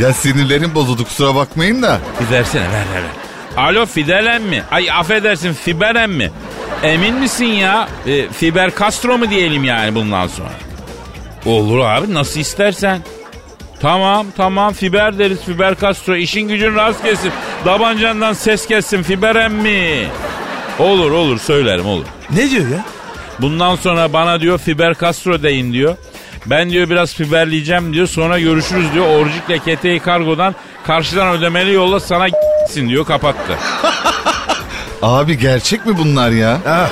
Ya 0.00 0.12
sinirlerim 0.12 0.74
bozuldu 0.74 1.04
kusura 1.04 1.34
bakmayın 1.34 1.82
da. 1.82 2.00
Bir 2.20 2.30
versene 2.36 2.62
ver 2.62 2.72
ver 2.72 3.02
ver. 3.02 3.64
Alo 3.64 3.86
Fidel 3.86 4.26
emmi. 4.26 4.62
Ay 4.70 4.90
affedersin 4.90 5.52
Fiber 5.52 5.94
emmi. 5.94 6.30
Emin 6.82 7.14
misin 7.14 7.44
ya? 7.44 7.88
E, 8.06 8.28
Fiber 8.28 8.70
Castro 8.78 9.18
mu 9.18 9.30
diyelim 9.30 9.64
yani 9.64 9.94
bundan 9.94 10.26
sonra? 10.26 10.50
Olur 11.46 11.78
abi 11.78 12.14
nasıl 12.14 12.40
istersen. 12.40 13.00
Tamam 13.80 14.26
tamam 14.36 14.72
Fiber 14.72 15.18
deriz 15.18 15.40
Fiber 15.40 15.74
Castro. 15.80 16.16
İşin 16.16 16.48
gücün 16.48 16.74
rast 16.74 17.04
gelsin. 17.04 17.32
Dabancandan 17.64 18.32
ses 18.32 18.66
gelsin 18.66 19.02
Fiber 19.02 19.36
emmi. 19.36 20.08
Olur 20.78 21.10
olur 21.10 21.38
söylerim 21.38 21.86
olur. 21.86 22.04
Ne 22.30 22.50
diyor 22.50 22.68
ya? 22.68 22.84
Bundan 23.38 23.76
sonra 23.76 24.12
bana 24.12 24.40
diyor 24.40 24.58
Fiber 24.58 24.94
Castro 25.00 25.42
deyin 25.42 25.72
diyor. 25.72 25.96
Ben 26.46 26.70
diyor 26.70 26.90
biraz 26.90 27.14
fiberleyeceğim 27.14 27.92
diyor. 27.92 28.06
Sonra 28.06 28.38
görüşürüz 28.40 28.92
diyor. 28.94 29.06
Orjikle 29.06 29.58
keteyi 29.58 30.00
kargodan 30.00 30.54
karşıdan 30.86 31.28
ödemeli 31.28 31.72
yolla 31.72 32.00
sana 32.00 32.28
gitsin 32.28 32.88
diyor 32.88 33.06
kapattı. 33.06 33.58
Abi 35.02 35.38
gerçek 35.38 35.86
mi 35.86 35.98
bunlar 35.98 36.30
ya? 36.30 36.58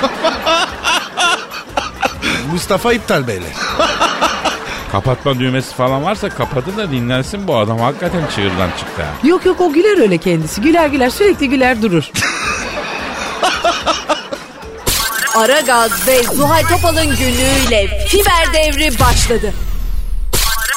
Mustafa 2.51 2.93
iptal 2.93 3.27
beyler. 3.27 3.49
Kapatma 4.91 5.39
düğmesi 5.39 5.75
falan 5.75 6.03
varsa 6.03 6.29
kapatın 6.29 6.77
da 6.77 6.91
dinlensin 6.91 7.47
bu 7.47 7.57
adam 7.57 7.79
hakikaten 7.79 8.21
çığırdan 8.35 8.69
çıktı 8.79 9.01
ha. 9.03 9.27
Yok 9.27 9.45
yok 9.45 9.61
o 9.61 9.73
güler 9.73 10.01
öyle 10.01 10.17
kendisi. 10.17 10.61
Güler 10.61 10.87
güler 10.87 11.09
sürekli 11.09 11.49
güler 11.49 11.81
durur. 11.81 12.11
Aragaz 15.35 16.07
ve 16.07 16.23
Zuhal 16.23 16.63
Topal'ın 16.63 17.15
günlüğüyle 17.15 18.05
fiber 18.07 18.53
devri 18.53 18.99
başladı. 18.99 19.53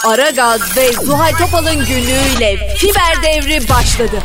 Aragaz 0.04 0.76
ve 0.76 0.92
Zuhal 0.92 1.32
Topal'ın 1.32 1.87
günlüğüyle 1.87 2.76
fiber 2.76 3.23
devri 3.23 3.68
başladı. 3.68 4.16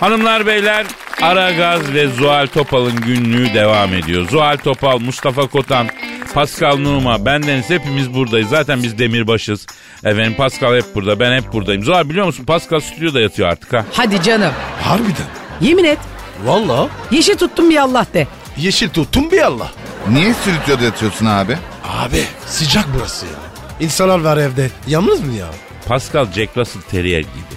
Hanımlar 0.00 0.46
beyler 0.46 0.86
Aragaz 1.22 1.92
ve 1.92 2.08
Zuhal 2.08 2.46
Topal'ın 2.46 2.96
günlüğü 2.96 3.54
devam 3.54 3.94
ediyor. 3.94 4.28
Zuhal 4.28 4.56
Topal, 4.56 4.98
Mustafa 4.98 5.46
Kotan, 5.46 5.88
Pascal 6.34 6.76
Numa, 6.76 7.26
bendeniz 7.26 7.70
hepimiz 7.70 8.14
buradayız. 8.14 8.48
Zaten 8.48 8.82
biz 8.82 8.98
demirbaşız. 8.98 9.66
Efendim 10.04 10.34
Pascal 10.36 10.76
hep 10.76 10.94
burada, 10.94 11.20
ben 11.20 11.36
hep 11.36 11.52
buradayım. 11.52 11.84
Zuhal 11.84 12.08
biliyor 12.08 12.26
musun 12.26 12.44
Pascal 12.44 12.80
stüdyoda 12.80 13.20
yatıyor 13.20 13.48
artık 13.48 13.72
ha. 13.72 13.84
Hadi 13.92 14.22
canım. 14.22 14.52
Harbiden. 14.82 15.26
Yemin 15.60 15.84
et. 15.84 15.98
Valla. 16.44 16.88
Yeşil 17.10 17.36
tuttum 17.36 17.70
bir 17.70 17.76
Allah 17.76 18.06
de. 18.14 18.26
Yeşil 18.56 18.88
tuttum 18.88 19.30
bir 19.30 19.42
Allah. 19.42 19.72
Niye 20.10 20.34
stüdyoda 20.34 20.84
yatıyorsun 20.84 21.26
abi? 21.26 21.56
Abi 21.88 22.24
sıcak 22.46 22.86
burası 22.98 23.26
ya. 23.26 23.32
İnsanlar 23.80 24.20
var 24.20 24.36
evde. 24.36 24.70
Yalnız 24.86 25.20
mı 25.20 25.32
ya? 25.32 25.46
Pascal 25.88 26.32
Jack 26.32 26.56
Russell 26.56 26.82
Terrier 26.82 27.20
gibi. 27.20 27.54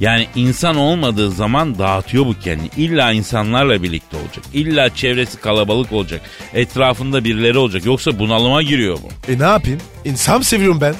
Yani 0.00 0.28
insan 0.34 0.76
olmadığı 0.76 1.30
zaman 1.30 1.78
dağıtıyor 1.78 2.26
bu 2.26 2.34
kendini. 2.40 2.70
İlla 2.76 3.12
insanlarla 3.12 3.82
birlikte 3.82 4.16
olacak. 4.16 4.44
İlla 4.52 4.94
çevresi 4.94 5.40
kalabalık 5.40 5.92
olacak. 5.92 6.20
Etrafında 6.54 7.24
birileri 7.24 7.58
olacak. 7.58 7.84
Yoksa 7.86 8.18
bunalıma 8.18 8.62
giriyor 8.62 8.98
bu. 9.02 9.32
E 9.32 9.38
ne 9.38 9.42
yapayım? 9.44 9.80
İnsan 10.04 10.40
seviyorum 10.40 10.80
ben. 10.80 10.94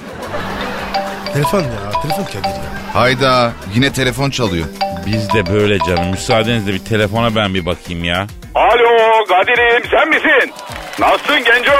Telefon 1.32 1.60
ya. 1.60 2.00
Telefon 2.02 2.24
Kadir 2.24 2.48
ya. 2.48 2.62
Hayda 2.94 3.52
yine 3.74 3.92
telefon 3.92 4.30
çalıyor. 4.30 4.66
Biz 5.06 5.32
de 5.34 5.46
böyle 5.52 5.78
canım. 5.78 6.10
Müsaadenizle 6.10 6.72
bir 6.72 6.78
telefona 6.84 7.34
ben 7.36 7.54
bir 7.54 7.66
bakayım 7.66 8.04
ya. 8.04 8.26
Alo 8.54 9.24
Kadir'im 9.28 9.82
sen 9.90 10.08
misin? 10.08 10.52
Nasılsın 10.98 11.44
Genco? 11.44 11.72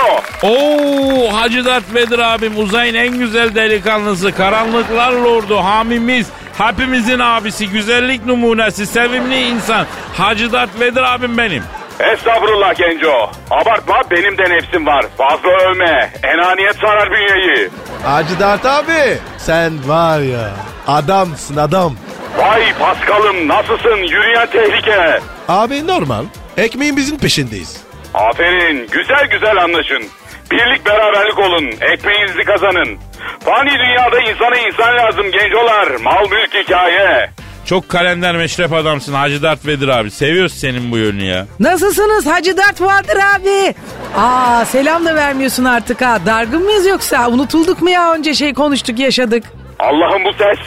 Oo 0.42 1.32
Hacı 1.36 1.64
Dert 1.64 1.94
Vedir 1.94 2.18
abim 2.18 2.58
uzayın 2.58 2.94
en 2.94 3.18
güzel 3.18 3.54
delikanlısı. 3.54 4.32
Karanlıklar 4.34 5.12
lordu 5.12 5.56
hamimiz. 5.56 6.26
Hepimizin 6.58 7.18
abisi, 7.18 7.68
güzellik 7.68 8.26
numunesi, 8.26 8.86
sevimli 8.86 9.40
insan. 9.42 9.86
Hacı 10.14 10.52
Dert 10.52 10.80
Vedir 10.80 11.02
abim 11.14 11.38
benim. 11.38 11.62
Estağfurullah 12.00 12.74
Genco. 12.74 13.30
Abartma 13.50 14.02
benim 14.10 14.38
de 14.38 14.50
nefsim 14.50 14.86
var. 14.86 15.04
Fazla 15.18 15.48
övme. 15.50 16.10
Enaniyet 16.22 16.76
sarar 16.76 17.10
bünyeyi. 17.10 17.68
Hacı 18.04 18.38
Dert 18.40 18.66
abi. 18.66 19.18
Sen 19.38 19.88
var 19.88 20.20
ya 20.20 20.50
adamsın 20.86 21.56
adam. 21.56 21.96
Vay 22.38 22.72
Paskal'ım 22.78 23.48
nasılsın 23.48 23.96
yürüyen 23.96 24.46
tehlike. 24.50 25.20
Abi 25.48 25.86
normal. 25.86 26.24
Ekmeğimizin 26.56 27.18
peşindeyiz. 27.18 27.80
Aferin 28.14 28.86
güzel 28.92 29.26
güzel 29.30 29.56
anlaşın. 29.62 30.02
Birlik 30.50 30.86
beraberlik 30.86 31.38
olun 31.38 31.64
ekmeğinizi 31.80 32.42
kazanın. 32.44 32.98
Fani 33.44 33.70
dünyada 33.70 34.20
insana 34.20 34.56
insan 34.56 34.96
lazım 34.96 35.30
gencolar. 35.32 35.88
Mal 36.02 36.30
mülk 36.30 36.54
hikaye. 36.54 37.30
Çok 37.64 37.88
kalender 37.88 38.36
meşrep 38.36 38.72
adamsın 38.72 39.12
Hacı 39.14 39.42
Dert 39.42 39.66
Vedir 39.66 39.88
abi. 39.88 40.10
Seviyoruz 40.10 40.52
senin 40.54 40.90
bu 40.92 40.98
yönünü 40.98 41.24
ya. 41.24 41.46
Nasılsınız 41.60 42.26
Hacı 42.26 42.56
Dert 42.56 42.80
Vardır 42.80 43.18
abi? 43.36 43.74
Aa 44.16 44.64
selam 44.64 45.04
da 45.06 45.14
vermiyorsun 45.14 45.64
artık 45.64 46.02
ha. 46.02 46.18
Dargın 46.26 46.64
mıyız 46.64 46.86
yoksa? 46.86 47.28
Unutulduk 47.28 47.82
mu 47.82 47.90
ya 47.90 48.12
önce 48.14 48.34
şey 48.34 48.54
konuştuk 48.54 48.98
yaşadık. 48.98 49.44
Allah'ım 49.78 50.24
bu 50.24 50.32
ses. 50.32 50.58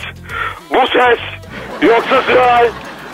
Bu 0.69 0.87
ses. 0.87 1.19
Yoksa 1.81 2.21
Zuhal. 2.21 2.67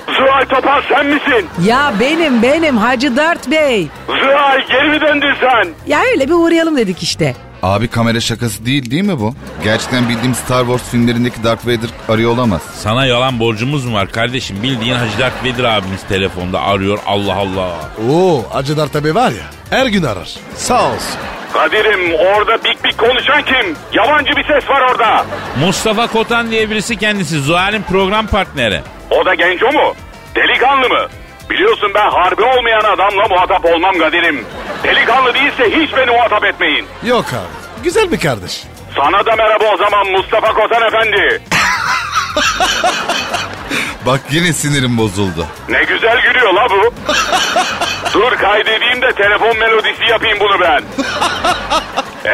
Zuhal 0.08 0.46
Topal 0.46 0.82
sen 0.90 1.06
misin? 1.06 1.48
Ya 1.66 1.94
benim 2.00 2.42
benim 2.42 2.78
Hacı 2.78 3.16
Dert 3.18 3.52
Bey. 3.52 3.88
Zuhal 4.08 4.60
geri 4.70 4.90
mi 4.90 5.02
döndün 5.02 5.34
sen? 5.40 5.68
Ya 5.88 6.02
öyle 6.14 6.28
bir 6.28 6.34
uğrayalım 6.34 6.78
dedik 6.78 7.04
işte. 7.04 7.36
Abi 7.64 7.88
kamera 7.88 8.20
şakası 8.20 8.66
değil 8.66 8.92
değil 8.92 9.04
mi 9.04 9.20
bu? 9.20 9.34
Gerçekten 9.64 10.10
bildiğim 10.10 10.36
Star 10.36 10.60
Wars 10.66 10.84
filmlerindeki 10.92 11.44
Darth 11.44 11.66
Vader 11.68 11.90
arıyor 12.10 12.32
olamaz. 12.32 12.62
Sana 12.76 13.06
yalan 13.06 13.40
borcumuz 13.40 13.86
mu 13.86 13.94
var 13.96 14.12
kardeşim? 14.12 14.64
Bildiğin 14.64 14.94
Hacı 14.96 15.18
Dert 15.20 15.44
Vedir 15.44 15.64
abimiz 15.64 16.04
telefonda 16.10 16.62
arıyor. 16.62 17.00
Allah 17.06 17.36
Allah. 17.36 17.72
Oo 18.12 18.44
Hacı 18.54 18.78
Dert 18.78 18.96
abi 18.96 19.16
var 19.16 19.32
ya 19.32 19.46
her 19.70 19.86
gün 19.86 20.04
arar. 20.04 20.36
Sağ 20.56 20.84
olsun. 20.86 21.20
Kadir'im 21.56 22.14
orada 22.14 22.64
bik 22.64 22.84
bik 22.84 22.98
konuşan 22.98 23.42
kim? 23.42 23.76
Yabancı 23.94 24.36
bir 24.36 24.44
ses 24.44 24.70
var 24.70 24.82
orada. 24.92 25.26
Mustafa 25.60 26.08
Kotan 26.08 26.52
diye 26.52 26.70
birisi 26.70 26.98
kendisi. 27.00 27.40
Zuhal'in 27.40 27.82
program 27.84 28.28
partneri. 28.28 28.82
O 29.10 29.26
da 29.26 29.36
genco 29.36 29.72
mu? 29.72 29.94
Delikanlı 30.36 30.90
mı? 30.90 31.08
Biliyorsun 31.50 31.92
ben 31.96 32.10
harbi 32.10 32.44
olmayan 32.44 32.84
adamla 32.84 33.28
muhatap 33.30 33.66
olmam 33.66 33.98
Kadir'im. 34.00 34.46
Delikanlı 34.84 35.34
değilse 35.34 35.64
hiç 35.82 35.96
beni 35.98 36.12
muhatap 36.12 36.46
etmeyin. 36.46 36.86
Yok 37.04 37.26
abi. 37.34 37.84
Güzel 37.84 38.12
bir 38.12 38.20
kardeş. 38.20 38.64
Sana 39.02 39.26
da 39.26 39.36
merhaba 39.36 39.64
o 39.74 39.78
zaman 39.78 40.08
Mustafa 40.12 40.54
Kotan 40.54 40.82
Efendi. 40.88 41.42
Bak 44.06 44.22
yine 44.32 44.54
sinirim 44.54 44.98
bozuldu. 44.98 45.48
Ne 45.70 45.84
güzel 45.84 46.22
gülüyor 46.22 46.54
la 46.54 46.68
bu. 46.70 46.94
Dur 48.14 48.32
kaydedeyim 48.38 49.02
de 49.02 49.12
telefon 49.12 49.58
melodisi 49.58 50.04
yapayım 50.10 50.38
bunu 50.40 50.60
ben. 50.62 50.84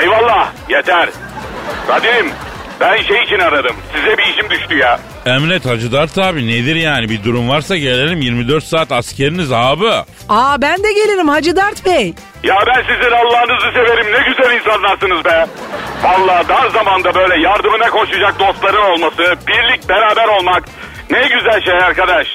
Eyvallah 0.02 0.50
yeter. 0.70 1.10
Kadir'im 1.88 2.32
ben 2.80 3.02
şey 3.02 3.24
için 3.24 3.40
aradım. 3.40 3.76
Size 3.96 4.18
bir 4.18 4.24
işim 4.24 4.50
düştü 4.50 4.78
ya. 4.78 5.00
Emret 5.26 5.66
Hacı 5.66 5.92
Dert 5.92 6.18
abi 6.18 6.48
nedir 6.48 6.76
yani? 6.76 7.10
Bir 7.10 7.24
durum 7.24 7.50
varsa 7.50 7.78
gelelim 7.78 8.22
24 8.22 8.64
saat 8.64 8.92
askeriniz 8.92 9.52
abi. 9.52 9.90
Aa 10.30 10.62
ben 10.62 10.84
de 10.84 10.94
gelirim 10.94 11.28
Hacı 11.28 11.56
Dert 11.56 11.86
Bey. 11.86 12.14
Ya 12.44 12.56
ben 12.68 12.82
sizin 12.82 13.12
Allah'ınızı 13.12 13.72
severim. 13.74 14.14
Ne 14.14 14.30
güzel 14.30 14.56
insanlarsınız 14.60 15.26
be. 15.26 15.46
Vallahi 16.04 16.48
dar 16.48 16.70
zamanda 16.70 17.16
böyle 17.16 17.42
yardımına 17.42 17.90
koşacak 17.90 18.40
dostların 18.40 18.92
olması, 18.92 19.36
birlik 19.48 19.90
beraber 19.90 20.28
olmak 20.28 20.64
ne 21.12 21.22
güzel 21.22 21.62
şey 21.62 21.74
arkadaş. 21.74 22.28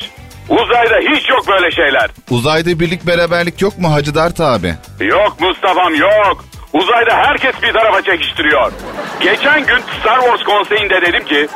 Uzayda 0.48 0.96
hiç 1.14 1.28
yok 1.28 1.48
böyle 1.48 1.70
şeyler. 1.70 2.10
Uzayda 2.30 2.80
birlik 2.80 3.06
beraberlik 3.06 3.62
yok 3.62 3.78
mu 3.78 3.92
Hacı 3.92 4.14
Dert 4.14 4.40
abi? 4.40 4.74
Yok 5.00 5.40
Mustafa'm 5.40 5.94
yok. 5.94 6.44
Uzayda 6.72 7.16
herkes 7.16 7.62
bir 7.62 7.72
tarafa 7.72 8.02
çekiştiriyor. 8.02 8.72
Geçen 9.20 9.66
gün 9.66 9.78
Star 10.00 10.20
Wars 10.20 10.42
konseyinde 10.42 11.02
dedim 11.02 11.24
ki... 11.24 11.48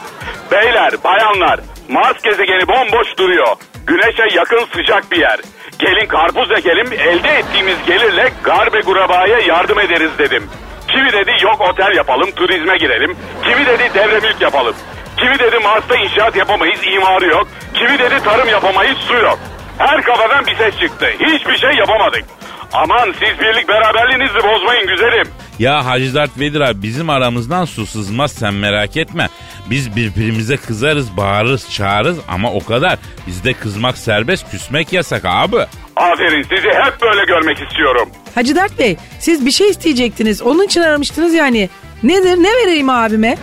Beyler, 0.52 0.92
bayanlar, 1.04 1.61
Mars 1.88 2.23
gezegeni 2.23 2.69
bomboş 2.69 3.19
duruyor. 3.19 3.57
Güneşe 3.87 4.37
yakın 4.37 4.66
sıcak 4.75 5.12
bir 5.12 5.16
yer. 5.19 5.40
Gelin 5.80 6.06
karpuz 6.06 6.50
ekelim, 6.50 6.92
elde 6.92 7.28
ettiğimiz 7.28 7.76
gelirle 7.87 8.32
garbe 8.44 8.80
gurabaya 8.80 9.38
yardım 9.38 9.78
ederiz 9.78 10.10
dedim. 10.18 10.50
Kimi 10.88 11.12
dedi 11.12 11.30
yok 11.43 11.60
otel 11.60 11.97
yapalım, 11.97 12.30
turizme 12.30 12.76
girelim. 12.76 13.16
Kimi 13.45 13.66
dedi 13.66 13.90
devre 13.95 14.21
mülk 14.21 14.40
yapalım. 14.40 14.75
Kimi 15.16 15.38
dedi 15.38 15.58
Mars'ta 15.58 15.97
inşaat 15.97 16.36
yapamayız, 16.36 16.80
imarı 16.86 17.26
yok. 17.26 17.49
Kimi 17.75 17.99
dedi 17.99 18.25
tarım 18.25 18.49
yapamayız, 18.49 18.99
su 18.99 19.14
yok. 19.14 19.38
Her 19.78 20.02
kafadan 20.02 20.47
bir 20.47 20.56
ses 20.56 20.78
çıktı. 20.78 21.06
Hiçbir 21.21 21.56
şey 21.56 21.71
yapamadık. 21.71 22.25
Aman 22.73 23.13
siz 23.13 23.39
birlik 23.41 23.69
beraberliğinizi 23.69 24.35
bozmayın 24.35 24.87
güzelim. 24.87 25.25
Ya 25.59 25.87
Hacı 25.87 26.15
Dert 26.15 26.39
Vedir 26.39 26.61
abi 26.61 26.83
bizim 26.83 27.11
aramızdan 27.11 27.65
su 27.65 27.87
sızmaz 27.87 28.33
sen 28.33 28.54
merak 28.54 28.97
etme. 28.97 29.28
Biz 29.71 29.97
birbirimize 29.97 30.56
kızarız, 30.56 31.17
bağırırız, 31.17 31.71
çağırırız 31.71 32.19
ama 32.28 32.52
o 32.52 32.65
kadar. 32.65 32.99
Bizde 33.26 33.52
kızmak 33.52 33.99
serbest, 33.99 34.50
küsmek 34.50 34.93
yasak 34.93 35.23
abi. 35.25 35.56
Aferin 35.97 36.43
sizi 36.43 36.69
hep 36.69 37.02
böyle 37.02 37.25
görmek 37.25 37.59
istiyorum. 37.69 38.09
Hacı 38.35 38.56
Dert 38.56 38.78
Bey 38.78 38.97
siz 39.19 39.47
bir 39.47 39.50
şey 39.50 39.71
isteyecektiniz. 39.71 40.43
Onun 40.43 40.65
için 40.65 40.80
aramıştınız 40.80 41.35
yani. 41.35 41.69
Nedir 42.02 42.37
ne 42.43 42.49
vereyim 42.63 42.89
abime? 42.91 43.37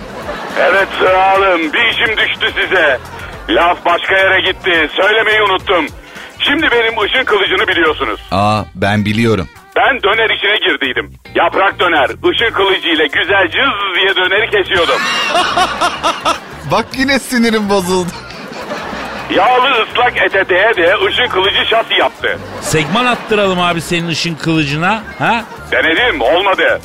Evet 0.60 0.88
sağolun 1.00 1.74
bir 1.74 1.86
işim 1.86 2.18
düştü 2.18 2.52
size. 2.62 3.00
Laf 3.50 3.86
başka 3.86 4.18
yere 4.18 4.42
gitti 4.42 4.90
söylemeyi 4.96 5.42
unuttum. 5.42 5.86
Şimdi 6.40 6.68
benim 6.72 7.00
ışın 7.02 7.24
kılıcını 7.24 7.68
biliyorsunuz. 7.68 8.20
Aa 8.32 8.64
ben 8.76 9.06
biliyorum. 9.06 9.48
Ben 9.76 10.04
döner 10.04 10.30
işine 10.30 10.58
girdiydim. 10.58 11.14
Yaprak 11.36 11.80
döner, 11.80 12.10
ışın 12.10 12.54
kılıcı 12.54 12.88
ile 12.90 13.08
güzel 13.08 13.46
cız 13.48 13.96
diye 13.96 14.16
döneri 14.16 14.50
kesiyordum. 14.52 15.02
Bak 16.72 16.86
yine 16.98 17.20
sinirim 17.20 17.70
bozuldu. 17.70 18.10
Yağlı 19.36 19.70
ıslak 19.84 20.18
ete 20.18 20.50
değe 20.50 20.74
değe 20.78 20.96
ışın 21.08 21.28
kılıcı 21.28 21.66
şasi 21.70 21.94
yaptı. 21.94 22.40
Segman 22.62 23.06
attıralım 23.06 23.60
abi 23.62 23.82
senin 23.82 24.08
ışın 24.08 24.36
kılıcına. 24.36 25.04
Ha? 25.20 25.44
Denedim 25.72 26.22
olmadı. 26.22 26.82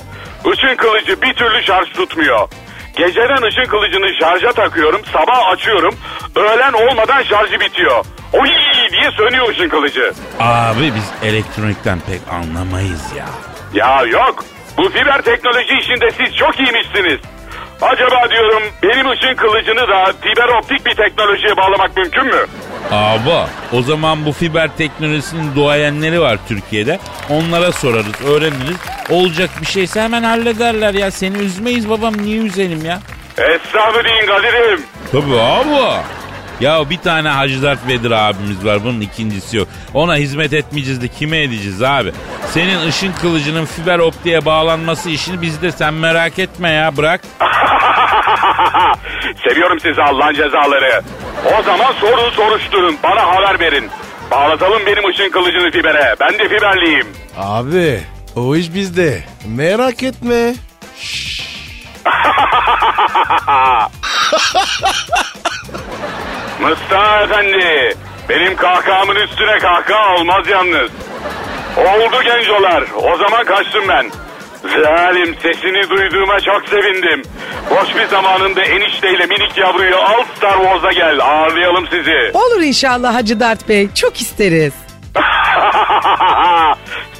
Işın 0.54 0.76
kılıcı 0.76 1.22
bir 1.22 1.34
türlü 1.34 1.62
şarj 1.62 1.88
tutmuyor. 1.88 2.48
Geceden 2.96 3.42
ışın 3.42 3.64
kılıcını 3.64 4.06
şarja 4.20 4.52
takıyorum, 4.52 5.00
sabah 5.12 5.46
açıyorum, 5.52 5.94
öğlen 6.36 6.72
olmadan 6.72 7.22
şarjı 7.22 7.60
bitiyor. 7.60 8.04
Oy 8.32 8.48
diye 8.92 9.10
sönüyor 9.16 9.48
ışın 9.48 9.68
kılıcı. 9.68 10.12
Abi 10.40 10.92
biz 10.94 11.28
elektronikten 11.30 11.98
pek 12.00 12.20
anlamayız 12.34 13.12
ya. 13.18 13.26
Ya 13.74 14.02
yok, 14.02 14.44
bu 14.76 14.88
fiber 14.88 15.22
teknoloji 15.22 15.74
işinde 15.80 16.10
siz 16.10 16.36
çok 16.36 16.60
iyiymişsiniz. 16.60 17.20
Acaba 17.82 18.30
diyorum 18.30 18.62
benim 18.82 19.10
ışın 19.10 19.34
kılıcını 19.34 19.88
da 19.88 20.12
fiber 20.20 20.48
optik 20.48 20.86
bir 20.86 20.94
teknolojiye 20.94 21.56
bağlamak 21.56 21.96
mümkün 21.96 22.24
mü? 22.26 22.46
Abi 22.92 23.30
o 23.72 23.82
zaman 23.82 24.26
bu 24.26 24.32
fiber 24.32 24.76
teknolojisinin 24.76 25.54
duayenleri 25.54 26.20
var 26.20 26.38
Türkiye'de. 26.48 26.98
Onlara 27.30 27.72
sorarız, 27.72 28.20
öğreniriz. 28.26 28.76
Olacak 29.10 29.50
bir 29.60 29.66
şeyse 29.66 30.02
hemen 30.02 30.22
hallederler 30.22 30.94
ya. 30.94 31.10
Seni 31.10 31.38
üzmeyiz 31.38 31.90
babam 31.90 32.22
niye 32.22 32.38
üzelim 32.38 32.84
ya? 32.84 33.00
Estağfurullah 33.38 34.26
Kadir'im. 34.26 34.80
Tabii 35.12 35.40
abi. 35.40 36.02
Ya 36.60 36.90
bir 36.90 36.98
tane 36.98 37.28
Hacı 37.28 37.62
Dert 37.62 37.88
Vedir 37.88 38.10
abimiz 38.10 38.64
var 38.64 38.84
bunun 38.84 39.00
ikincisi 39.00 39.56
yok. 39.56 39.68
Ona 39.94 40.16
hizmet 40.16 40.52
etmeyeceğiz 40.52 41.02
de 41.02 41.08
kime 41.08 41.42
edeceğiz 41.42 41.82
abi? 41.82 42.12
Senin 42.50 42.88
ışın 42.88 43.12
kılıcının 43.12 43.64
fiber 43.64 43.98
optiğe 43.98 44.44
bağlanması 44.44 45.10
işini 45.10 45.42
bizde 45.42 45.72
sen 45.72 45.94
merak 45.94 46.38
etme 46.38 46.70
ya 46.70 46.96
bırak. 46.96 47.20
Seviyorum 49.48 49.80
sizi 49.80 50.02
Allah'ın 50.02 50.34
cezaları. 50.34 51.02
O 51.46 51.62
zaman 51.62 51.92
sorun 51.92 52.30
soruşturun 52.30 52.96
bana 53.02 53.26
haber 53.26 53.60
verin. 53.60 53.90
Bağlatalım 54.30 54.86
benim 54.86 55.08
ışın 55.10 55.30
kılıcını 55.30 55.70
fibere. 55.70 56.14
Ben 56.20 56.38
de 56.38 56.48
fiberliyim. 56.48 57.06
Abi 57.38 58.00
o 58.36 58.56
iş 58.56 58.74
bizde. 58.74 59.24
Merak 59.46 60.02
etme. 60.02 60.54
Mustafa 66.60 67.20
Efendi. 67.22 67.96
Benim 68.28 68.56
kahkahamın 68.56 69.16
üstüne 69.16 69.58
kahkaha 69.58 70.14
olmaz 70.14 70.46
yalnız. 70.48 70.90
Oldu 71.76 72.22
gencolar. 72.24 72.84
O 72.96 73.16
zaman 73.16 73.44
kaçtım 73.44 73.84
ben. 73.88 74.10
Zalim 74.62 75.34
sesini 75.42 75.90
duyduğuma 75.90 76.40
çok 76.40 76.68
sevindim. 76.68 77.22
Boş 77.70 77.94
bir 77.96 78.06
zamanında 78.06 78.62
enişteyle 78.62 79.26
minik 79.26 79.56
yavruyu 79.58 79.96
al 79.96 80.22
Star 80.36 80.54
Wars'a 80.62 80.92
gel. 80.92 81.20
Ağırlayalım 81.20 81.86
sizi. 81.90 82.30
Olur 82.34 82.60
inşallah 82.62 83.14
Hacı 83.14 83.40
Dert 83.40 83.68
Bey. 83.68 83.88
Çok 83.94 84.20
isteriz. 84.20 84.72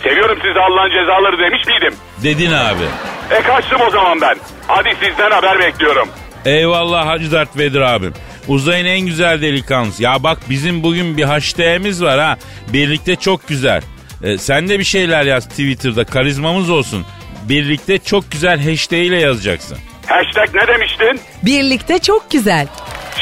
Seviyorum 0.02 0.38
sizi 0.42 0.60
Allah'ın 0.60 0.90
cezaları 0.90 1.38
demiş 1.38 1.66
miydim? 1.66 1.94
Dedin 2.22 2.52
abi. 2.52 2.84
E 3.30 3.42
kaçtım 3.42 3.80
o 3.86 3.90
zaman 3.90 4.20
ben. 4.20 4.36
Hadi 4.66 4.96
sizden 5.04 5.30
haber 5.30 5.58
bekliyorum. 5.58 6.08
Eyvallah 6.44 7.06
Hacı 7.06 7.32
Dert 7.32 7.58
Vedir 7.58 7.80
abim. 7.80 8.14
Uzayın 8.48 8.84
en 8.86 9.00
güzel 9.00 9.42
delikanlısı. 9.42 10.02
Ya 10.02 10.22
bak 10.22 10.38
bizim 10.50 10.82
bugün 10.82 11.16
bir 11.16 11.24
hashtag'imiz 11.24 12.02
var 12.02 12.20
ha. 12.20 12.36
Birlikte 12.72 13.16
çok 13.16 13.48
güzel. 13.48 13.82
Ee, 14.22 14.38
sen 14.38 14.68
de 14.68 14.78
bir 14.78 14.84
şeyler 14.84 15.22
yaz 15.24 15.48
Twitter'da 15.48 16.04
karizmamız 16.04 16.70
olsun. 16.70 17.06
Birlikte 17.42 17.98
çok 17.98 18.30
güzel 18.30 18.70
hashtag 18.70 18.98
ile 18.98 19.20
yazacaksın. 19.20 19.78
Hashtag 20.06 20.54
ne 20.54 20.66
demiştin? 20.74 21.20
Birlikte 21.42 21.98
çok 21.98 22.30
güzel. 22.30 22.66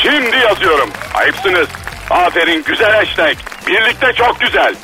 Şimdi 0.02 0.36
yazıyorum. 0.36 0.90
Ayıpsınız. 1.14 1.68
Aferin 2.10 2.64
güzel 2.64 2.92
hashtag. 2.92 3.36
Birlikte 3.66 4.12
çok 4.12 4.40
güzel. 4.40 4.74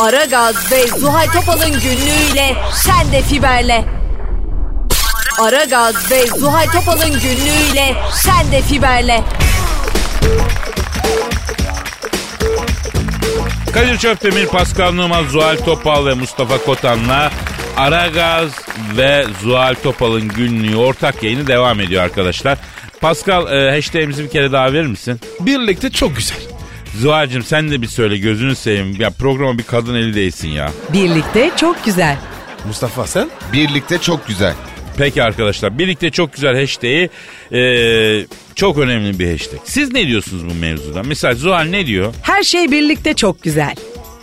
Aragaz 0.00 0.72
ve 0.72 0.86
Zuhal 0.86 1.26
Topal'ın 1.26 1.72
günlüğüyle 1.80 2.56
sen 2.74 3.12
de 3.12 3.22
fiberle. 3.22 3.84
Aragaz 5.40 6.10
ve 6.10 6.26
Zuhal 6.26 6.66
Topal'ın 6.66 7.10
günlüğüyle 7.20 7.94
sen 8.14 8.52
de 8.52 8.62
fiberle. 8.62 9.22
Kadir 13.74 13.98
Çöptemir, 13.98 14.46
Pascal 14.46 14.92
Numa, 14.92 15.22
Zuhal 15.22 15.56
Topal 15.56 16.06
ve 16.06 16.14
Mustafa 16.14 16.58
Kotan'la 16.58 17.30
Aragaz 17.76 18.50
ve 18.96 19.24
Zuhal 19.42 19.74
Topal'ın 19.82 20.28
günlüğü 20.28 20.76
ortak 20.76 21.22
yayını 21.22 21.46
devam 21.46 21.80
ediyor 21.80 22.02
arkadaşlar. 22.02 22.58
Pascal 23.00 23.52
e, 23.52 23.70
hashtag'imizi 23.70 24.24
bir 24.24 24.30
kere 24.30 24.52
daha 24.52 24.72
verir 24.72 24.86
misin? 24.86 25.20
Birlikte 25.40 25.90
çok 25.90 26.16
güzel. 26.16 26.38
Zuhal'cığım 27.00 27.42
sen 27.42 27.70
de 27.70 27.82
bir 27.82 27.86
söyle 27.86 28.18
gözünü 28.18 28.56
seveyim. 28.56 28.96
Ya 29.00 29.10
programa 29.10 29.58
bir 29.58 29.62
kadın 29.62 29.94
eli 29.94 30.14
değsin 30.14 30.48
ya. 30.48 30.70
Birlikte 30.92 31.50
çok 31.56 31.84
güzel. 31.84 32.16
Mustafa 32.66 33.06
sen? 33.06 33.30
Birlikte 33.52 33.98
çok 33.98 34.26
güzel. 34.28 34.54
Peki 34.98 35.22
arkadaşlar 35.22 35.78
birlikte 35.78 36.10
çok 36.10 36.32
güzel 36.32 36.60
hashtag'i 36.60 37.10
e, 37.52 37.60
çok 38.54 38.78
önemli 38.78 39.18
bir 39.18 39.32
hashtag. 39.32 39.60
Siz 39.64 39.92
ne 39.92 40.06
diyorsunuz 40.06 40.44
bu 40.50 40.54
mevzuda? 40.54 41.02
Mesela 41.02 41.34
Zuhal 41.34 41.62
ne 41.62 41.86
diyor? 41.86 42.14
Her 42.22 42.42
şey 42.42 42.70
birlikte 42.70 43.14
çok 43.14 43.42
güzel. 43.42 43.74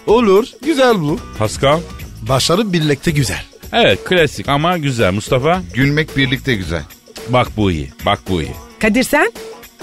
Olur. 0.07 0.45
Güzel 0.65 1.01
bu. 1.01 1.19
Pascal? 1.37 1.79
Başarı 2.21 2.73
birlikte 2.73 3.11
güzel. 3.11 3.41
Evet 3.73 4.03
klasik 4.05 4.49
ama 4.49 4.77
güzel. 4.77 5.13
Mustafa? 5.13 5.61
Gülmek 5.73 6.17
birlikte 6.17 6.55
güzel. 6.55 6.83
Bak 7.29 7.47
bu 7.57 7.71
iyi. 7.71 7.91
Bak 8.05 8.19
bu 8.29 8.41
iyi. 8.41 8.51
Kadir 8.79 9.03
sen? 9.03 9.31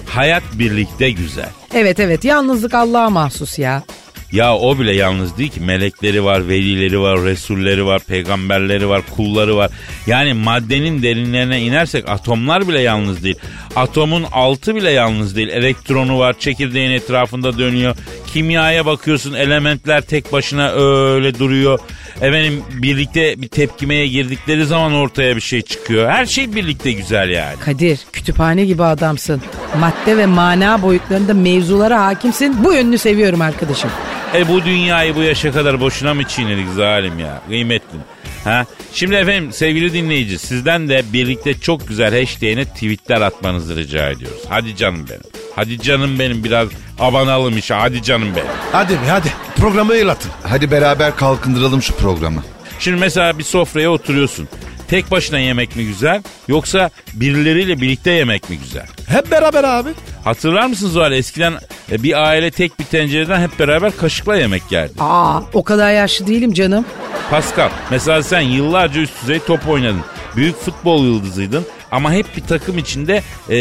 Hayat 0.06 0.42
birlikte 0.54 1.10
güzel. 1.10 1.48
Evet 1.74 2.00
evet 2.00 2.24
yalnızlık 2.24 2.74
Allah'a 2.74 3.10
mahsus 3.10 3.58
ya. 3.58 3.82
Ya 4.32 4.56
o 4.56 4.78
bile 4.78 4.92
yalnız 4.94 5.38
değil 5.38 5.50
ki. 5.50 5.60
Melekleri 5.60 6.24
var, 6.24 6.48
velileri 6.48 7.00
var, 7.00 7.24
resulleri 7.24 7.86
var, 7.86 8.02
peygamberleri 8.08 8.88
var, 8.88 9.02
kulları 9.16 9.56
var. 9.56 9.70
Yani 10.06 10.34
maddenin 10.34 11.02
derinlerine 11.02 11.60
inersek 11.60 12.08
atomlar 12.08 12.68
bile 12.68 12.80
yalnız 12.80 13.24
değil. 13.24 13.36
Atomun 13.76 14.24
altı 14.32 14.74
bile 14.74 14.90
yalnız 14.90 15.36
değil. 15.36 15.48
Elektronu 15.48 16.18
var, 16.18 16.38
çekirdeğin 16.38 16.90
etrafında 16.90 17.58
dönüyor. 17.58 17.96
Kimyaya 18.26 18.86
bakıyorsun, 18.86 19.34
elementler 19.34 20.00
tek 20.00 20.32
başına 20.32 20.70
öyle 20.70 21.38
duruyor. 21.38 21.78
Efendim 22.20 22.62
birlikte 22.82 23.42
bir 23.42 23.48
tepkimeye 23.48 24.06
girdikleri 24.06 24.66
zaman 24.66 24.92
ortaya 24.92 25.36
bir 25.36 25.40
şey 25.40 25.62
çıkıyor. 25.62 26.10
Her 26.10 26.26
şey 26.26 26.54
birlikte 26.54 26.92
güzel 26.92 27.30
yani. 27.30 27.58
Kadir 27.60 28.00
kütüphane 28.12 28.64
gibi 28.64 28.82
adamsın. 28.82 29.42
Madde 29.80 30.16
ve 30.16 30.26
mana 30.26 30.82
boyutlarında 30.82 31.34
mevzulara 31.34 32.04
hakimsin. 32.06 32.64
Bu 32.64 32.72
yönünü 32.72 32.98
seviyorum 32.98 33.40
arkadaşım. 33.40 33.90
E 34.34 34.48
bu 34.48 34.64
dünyayı 34.64 35.16
bu 35.16 35.22
yaşa 35.22 35.52
kadar 35.52 35.80
boşuna 35.80 36.14
mı 36.14 36.24
çiğnedik 36.24 36.68
zalim 36.68 37.18
ya? 37.18 37.42
Kıymetli. 37.48 37.98
Ha? 38.44 38.66
Şimdi 38.92 39.14
efendim 39.14 39.52
sevgili 39.52 39.92
dinleyici 39.92 40.38
sizden 40.38 40.88
de 40.88 41.02
birlikte 41.12 41.54
çok 41.60 41.88
güzel 41.88 42.20
hashtag'ine 42.20 42.64
tweetler 42.64 43.20
atmanızı 43.20 43.76
rica 43.76 44.10
ediyoruz. 44.10 44.42
Hadi 44.48 44.76
canım 44.76 45.06
benim. 45.10 45.22
Hadi 45.56 45.80
canım 45.80 46.18
benim 46.18 46.44
biraz 46.44 46.68
abanalım 46.98 47.58
işe. 47.58 47.74
Hadi 47.74 48.02
canım 48.02 48.28
benim. 48.36 48.46
Hadi 48.72 48.96
hadi. 49.08 49.32
Programı 49.56 49.94
yılatın. 49.94 50.30
Hadi 50.42 50.70
beraber 50.70 51.16
kalkındıralım 51.16 51.82
şu 51.82 51.94
programı. 51.96 52.42
Şimdi 52.78 53.00
mesela 53.00 53.38
bir 53.38 53.44
sofraya 53.44 53.90
oturuyorsun. 53.90 54.48
Tek 54.92 55.10
başına 55.10 55.38
yemek 55.38 55.76
mi 55.76 55.86
güzel 55.86 56.22
yoksa 56.48 56.90
birileriyle 57.14 57.80
birlikte 57.80 58.10
yemek 58.10 58.50
mi 58.50 58.58
güzel? 58.58 58.86
Hep 59.06 59.30
beraber 59.30 59.64
abi. 59.64 59.88
Hatırlar 60.24 60.66
mısınız 60.66 60.96
hal? 60.96 61.12
Eskiden 61.12 61.54
e, 61.92 62.02
bir 62.02 62.22
aile 62.28 62.50
tek 62.50 62.78
bir 62.78 62.84
tencereden 62.84 63.40
hep 63.40 63.58
beraber 63.58 63.96
kaşıkla 63.96 64.36
yemek 64.36 64.62
yerdi. 64.72 64.92
Aa 65.00 65.40
o 65.52 65.64
kadar 65.64 65.92
yaşlı 65.92 66.26
değilim 66.26 66.52
canım. 66.52 66.84
Pascal 67.30 67.70
mesela 67.90 68.22
sen 68.22 68.40
yıllarca 68.40 69.00
üst 69.00 69.22
düzey 69.22 69.38
top 69.38 69.68
oynadın. 69.68 70.02
Büyük 70.36 70.56
futbol 70.56 71.04
yıldızıydın 71.04 71.66
ama 71.90 72.12
hep 72.12 72.36
bir 72.36 72.42
takım 72.42 72.78
içinde 72.78 73.22
e, 73.48 73.56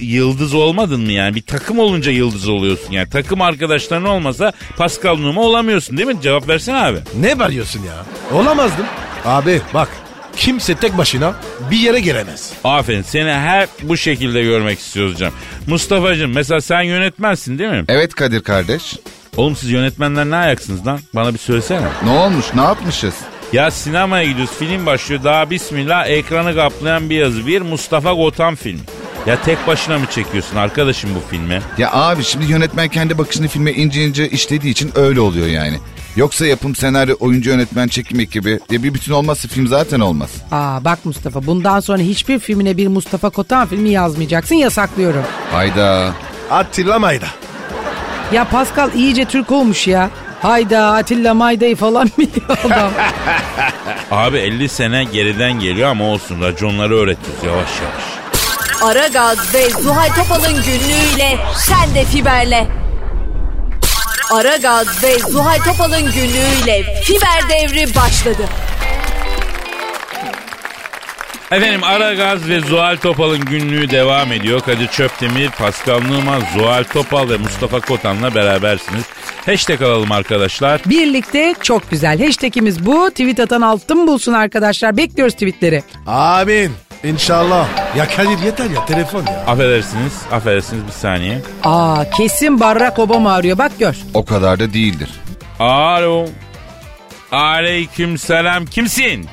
yıldız 0.00 0.54
olmadın 0.54 1.00
mı 1.00 1.12
yani? 1.12 1.34
Bir 1.34 1.42
takım 1.42 1.78
olunca 1.78 2.12
yıldız 2.12 2.48
oluyorsun 2.48 2.92
yani. 2.92 3.10
Takım 3.10 3.40
arkadaşların 3.40 4.06
olmasa 4.06 4.52
Pascal 4.76 5.16
Numa 5.16 5.40
olamıyorsun 5.40 5.96
değil 5.96 6.08
mi? 6.08 6.20
Cevap 6.22 6.48
versene 6.48 6.76
abi. 6.76 6.98
Ne 7.20 7.38
bağırıyorsun 7.38 7.80
ya? 7.80 8.04
Olamazdım. 8.38 8.86
Abi 9.24 9.60
bak 9.74 9.88
kimse 10.36 10.74
tek 10.74 10.98
başına 10.98 11.34
bir 11.70 11.76
yere 11.76 12.00
gelemez. 12.00 12.52
Aferin 12.64 13.02
seni 13.02 13.32
her 13.32 13.68
bu 13.82 13.96
şekilde 13.96 14.42
görmek 14.42 14.78
istiyoruz 14.78 15.18
canım. 15.18 15.34
Mustafa'cığım 15.66 16.32
mesela 16.34 16.60
sen 16.60 16.82
yönetmensin 16.82 17.58
değil 17.58 17.70
mi? 17.70 17.84
Evet 17.88 18.14
Kadir 18.14 18.40
kardeş. 18.40 18.94
Oğlum 19.36 19.56
siz 19.56 19.70
yönetmenler 19.70 20.24
ne 20.30 20.36
ayaksınız 20.36 20.86
lan? 20.86 21.00
Bana 21.14 21.34
bir 21.34 21.38
söylesene. 21.38 21.86
Ne 22.04 22.10
olmuş 22.10 22.44
ne 22.54 22.62
yapmışız? 22.62 23.14
Ya 23.52 23.70
sinemaya 23.70 24.24
gidiyoruz 24.24 24.54
film 24.58 24.86
başlıyor 24.86 25.24
daha 25.24 25.50
bismillah 25.50 26.06
ekranı 26.08 26.54
kaplayan 26.54 27.10
bir 27.10 27.16
yazı. 27.16 27.46
Bir 27.46 27.60
Mustafa 27.62 28.12
Gotan 28.12 28.54
filmi. 28.54 28.80
Ya 29.26 29.42
tek 29.42 29.66
başına 29.66 29.98
mı 29.98 30.06
çekiyorsun 30.10 30.56
arkadaşım 30.56 31.10
bu 31.14 31.30
filmi? 31.30 31.60
Ya 31.78 31.92
abi 31.92 32.24
şimdi 32.24 32.52
yönetmen 32.52 32.88
kendi 32.88 33.18
bakışını 33.18 33.48
filme 33.48 33.72
ince 33.72 34.04
ince 34.04 34.28
işlediği 34.28 34.72
için 34.72 34.90
öyle 34.94 35.20
oluyor 35.20 35.46
yani. 35.46 35.78
Yoksa 36.16 36.46
yapım, 36.46 36.74
senaryo, 36.74 37.16
oyuncu, 37.20 37.50
yönetmen, 37.50 37.88
çekim 37.88 38.20
ekibi 38.20 38.60
ya 38.70 38.82
bir 38.82 38.94
bütün 38.94 39.12
olmazsa 39.12 39.48
film 39.48 39.66
zaten 39.66 40.00
olmaz. 40.00 40.30
Aa 40.52 40.84
bak 40.84 41.04
Mustafa 41.04 41.46
bundan 41.46 41.80
sonra 41.80 41.98
hiçbir 41.98 42.38
filmine 42.38 42.76
bir 42.76 42.88
Mustafa 42.88 43.30
Kotan 43.30 43.66
filmi 43.68 43.90
yazmayacaksın 43.90 44.54
yasaklıyorum. 44.54 45.22
Hayda. 45.52 46.12
Atilla 46.50 46.98
Mayda. 46.98 47.26
Ya 48.32 48.44
Pascal 48.44 48.92
iyice 48.94 49.24
Türk 49.24 49.52
olmuş 49.52 49.86
ya. 49.86 50.10
Hayda 50.42 50.92
Atilla 50.92 51.34
Mayda'yı 51.34 51.76
falan 51.76 52.10
biliyor 52.18 52.58
adam. 52.64 52.90
Abi 54.10 54.38
50 54.38 54.68
sene 54.68 55.04
geriden 55.04 55.52
geliyor 55.60 55.88
ama 55.88 56.04
olsun 56.04 56.40
raconları 56.42 56.94
öğretiyoruz 56.96 57.44
yavaş 57.44 57.68
yavaş. 57.80 58.04
Aragaz 58.82 59.54
ve 59.54 59.70
Zuhal 59.70 60.08
Topal'ın 60.08 60.54
günlüğüyle 60.54 61.38
sen 61.56 61.94
de 61.94 62.04
fiberle. 62.04 62.83
Aragaz 64.30 65.02
ve 65.02 65.18
Zuhal 65.18 65.58
Topal'ın 65.58 66.12
günlüğüyle 66.12 66.82
fiber 67.02 67.48
devri 67.50 67.94
başladı. 67.94 68.48
Efendim 71.52 71.84
Aragaz 71.84 72.48
ve 72.48 72.60
Zuhal 72.60 72.96
Topal'ın 72.96 73.40
günlüğü 73.44 73.90
devam 73.90 74.32
ediyor. 74.32 74.60
Kadir 74.60 74.86
Çöptemir, 74.86 75.50
Pascal 75.50 76.00
Numa, 76.00 76.38
Zuhal 76.56 76.84
Topal 76.84 77.28
ve 77.30 77.36
Mustafa 77.36 77.80
Kotan'la 77.80 78.34
berabersiniz. 78.34 79.04
Hashtag 79.46 79.82
alalım 79.82 80.12
arkadaşlar. 80.12 80.80
Birlikte 80.86 81.54
çok 81.62 81.90
güzel. 81.90 82.24
Hashtagimiz 82.26 82.86
bu. 82.86 83.10
Tweet 83.10 83.40
atan 83.40 83.60
altın 83.60 84.06
bulsun 84.06 84.32
arkadaşlar. 84.32 84.96
Bekliyoruz 84.96 85.34
tweetleri. 85.34 85.82
Amin. 86.06 86.72
İnşallah. 87.04 87.68
Ya 87.96 88.08
Kadir 88.08 88.38
yeter 88.44 88.70
ya 88.70 88.84
telefon 88.86 89.26
ya. 89.26 89.44
Affedersiniz, 89.46 90.12
affedersiniz 90.32 90.86
bir 90.86 90.92
saniye. 90.92 91.40
Aa 91.64 92.04
kesin 92.16 92.60
Barack 92.60 92.98
Obama 92.98 93.32
arıyor. 93.32 93.58
Bak 93.58 93.72
gör. 93.78 93.96
O 94.14 94.24
kadar 94.24 94.58
da 94.58 94.72
değildir. 94.72 95.10
Alo. 95.60 96.26
Aleyküm 97.32 98.18
selam. 98.18 98.66
Kimsin? 98.66 99.26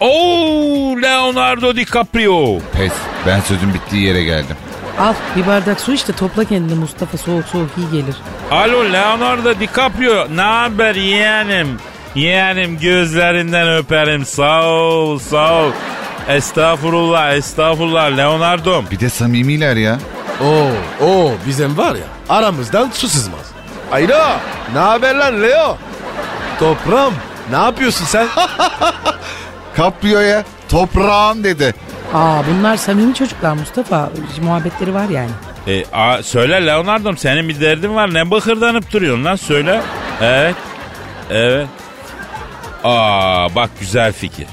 Oo, 0.00 0.96
Leonardo 1.02 1.76
DiCaprio. 1.76 2.58
Pes. 2.72 2.92
Ben 3.26 3.40
sözün 3.40 3.74
bittiği 3.74 4.02
yere 4.02 4.22
geldim. 4.24 4.56
Al 5.00 5.14
bir 5.36 5.46
bardak 5.46 5.80
su 5.80 5.92
işte 5.92 6.12
topla 6.12 6.44
kendini 6.44 6.78
Mustafa. 6.78 7.18
Soğuk 7.18 7.44
soğuk 7.46 7.70
iyi 7.78 7.90
gelir. 8.00 8.16
Alo 8.50 8.84
Leonardo 8.92 9.60
DiCaprio. 9.60 10.26
Ne 10.36 10.42
haber 10.42 10.94
yeğenim? 10.94 11.68
Yeğenim 12.14 12.78
gözlerinden 12.78 13.68
öperim. 13.76 14.24
Sağ 14.26 14.66
ol, 14.66 15.18
sağ 15.18 15.54
ol. 15.64 15.70
Estağfurullah, 16.28 17.32
estağfurullah 17.34 18.16
Leonardo'm. 18.16 18.86
Bir 18.90 19.00
de 19.00 19.08
samimiler 19.08 19.76
ya. 19.76 19.98
Oo, 20.40 20.68
oo 21.06 21.32
bizim 21.46 21.76
var 21.78 21.94
ya 21.94 22.04
aramızdan 22.28 22.90
su 22.94 23.08
sızmaz. 23.08 23.52
Alo 23.92 24.18
ne 24.74 24.78
haber 24.78 25.14
lan 25.14 25.42
Leo? 25.42 25.78
Toprağım 26.58 27.14
ne 27.50 27.56
yapıyorsun 27.56 28.04
sen? 28.04 28.26
Caprio'ya 29.76 30.44
toprağım 30.68 31.44
dedi. 31.44 31.74
Aa 32.14 32.42
bunlar 32.46 32.76
samimi 32.76 33.14
çocuklar 33.14 33.52
Mustafa. 33.52 34.10
Muhabbetleri 34.42 34.94
var 34.94 35.08
yani. 35.08 35.30
E, 35.66 35.84
a, 35.92 36.22
söyle 36.22 36.66
Leonardo'm 36.66 37.16
senin 37.16 37.48
bir 37.48 37.60
derdin 37.60 37.94
var. 37.94 38.14
Ne 38.14 38.30
bıkırdanıp 38.30 38.92
duruyorsun 38.92 39.24
lan 39.24 39.36
söyle. 39.36 39.80
Evet. 40.22 40.54
Evet. 41.30 41.66
Aa 42.84 43.54
bak 43.54 43.70
güzel 43.80 44.12
fikir. 44.12 44.46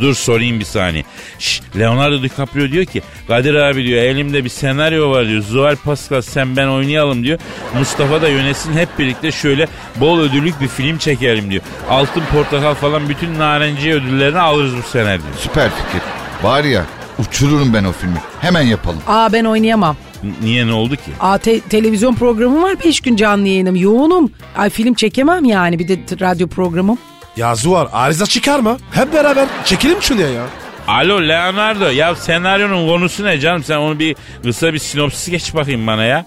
Dur 0.00 0.14
sorayım 0.14 0.60
bir 0.60 0.64
saniye. 0.64 1.04
Şş, 1.38 1.60
Leonardo 1.78 2.22
DiCaprio 2.22 2.68
diyor 2.70 2.84
ki 2.84 3.02
Kadir 3.28 3.54
abi 3.54 3.84
diyor 3.84 4.02
elimde 4.02 4.44
bir 4.44 4.48
senaryo 4.48 5.10
var 5.10 5.28
diyor. 5.28 5.42
Zuhal 5.42 5.76
Pascal 5.76 6.22
sen 6.22 6.56
ben 6.56 6.66
oynayalım 6.66 7.24
diyor. 7.24 7.38
Mustafa 7.78 8.22
da 8.22 8.28
yönetsin 8.28 8.72
hep 8.72 8.98
birlikte 8.98 9.32
şöyle 9.32 9.68
bol 9.96 10.20
ödüllük 10.20 10.60
bir 10.60 10.68
film 10.68 10.98
çekelim 10.98 11.50
diyor. 11.50 11.62
Altın 11.90 12.22
portakal 12.32 12.74
falan 12.74 13.08
bütün 13.08 13.38
narenciye 13.38 13.94
ödüllerini 13.94 14.38
alırız 14.38 14.76
bu 14.76 14.82
sene 14.82 15.06
diyor. 15.08 15.20
Süper 15.38 15.70
fikir. 15.70 16.02
Var 16.42 16.64
ya 16.64 16.84
uçururum 17.18 17.74
ben 17.74 17.84
o 17.84 17.92
filmi. 17.92 18.18
Hemen 18.40 18.62
yapalım. 18.62 19.00
Aa 19.06 19.32
ben 19.32 19.44
oynayamam. 19.44 19.96
N- 20.22 20.30
Niye 20.42 20.66
ne 20.66 20.72
oldu 20.72 20.96
ki? 20.96 21.02
Aa 21.20 21.38
te- 21.38 21.60
televizyon 21.60 22.14
programım 22.14 22.62
var 22.62 22.76
5 22.84 23.00
gün 23.00 23.16
canlı 23.16 23.48
yayınım. 23.48 23.76
Yoğunum. 23.76 24.32
Ay 24.56 24.70
film 24.70 24.94
çekemem 24.94 25.44
yani 25.44 25.78
bir 25.78 25.88
de 25.88 26.06
t- 26.06 26.20
radyo 26.20 26.48
programım. 26.48 26.98
Ya 27.36 27.54
Zuhal 27.54 27.86
arıza 27.92 28.26
çıkarma. 28.26 28.78
Hep 28.92 29.12
beraber 29.14 29.46
çekelim 29.64 30.02
şunu 30.02 30.20
ya. 30.20 30.46
Alo 30.88 31.20
Leonardo 31.28 31.88
ya 31.90 32.14
senaryonun 32.14 32.88
konusu 32.88 33.24
ne 33.24 33.40
canım 33.40 33.64
sen 33.64 33.76
onu 33.76 33.98
bir 33.98 34.16
kısa 34.42 34.72
bir 34.74 34.78
sinopsis 34.78 35.28
geç 35.30 35.54
bakayım 35.54 35.86
bana 35.86 36.04
ya. 36.04 36.24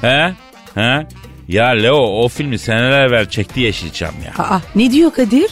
He? 0.00 0.34
He? 0.74 1.06
Ya 1.48 1.66
Leo 1.66 1.96
o 2.24 2.28
filmi 2.28 2.58
seneler 2.58 3.06
evvel 3.06 3.28
çekti 3.28 3.60
Yeşilçam 3.60 4.14
ya. 4.24 4.44
Aa 4.44 4.60
ne 4.74 4.90
diyor 4.92 5.12
Kadir? 5.12 5.50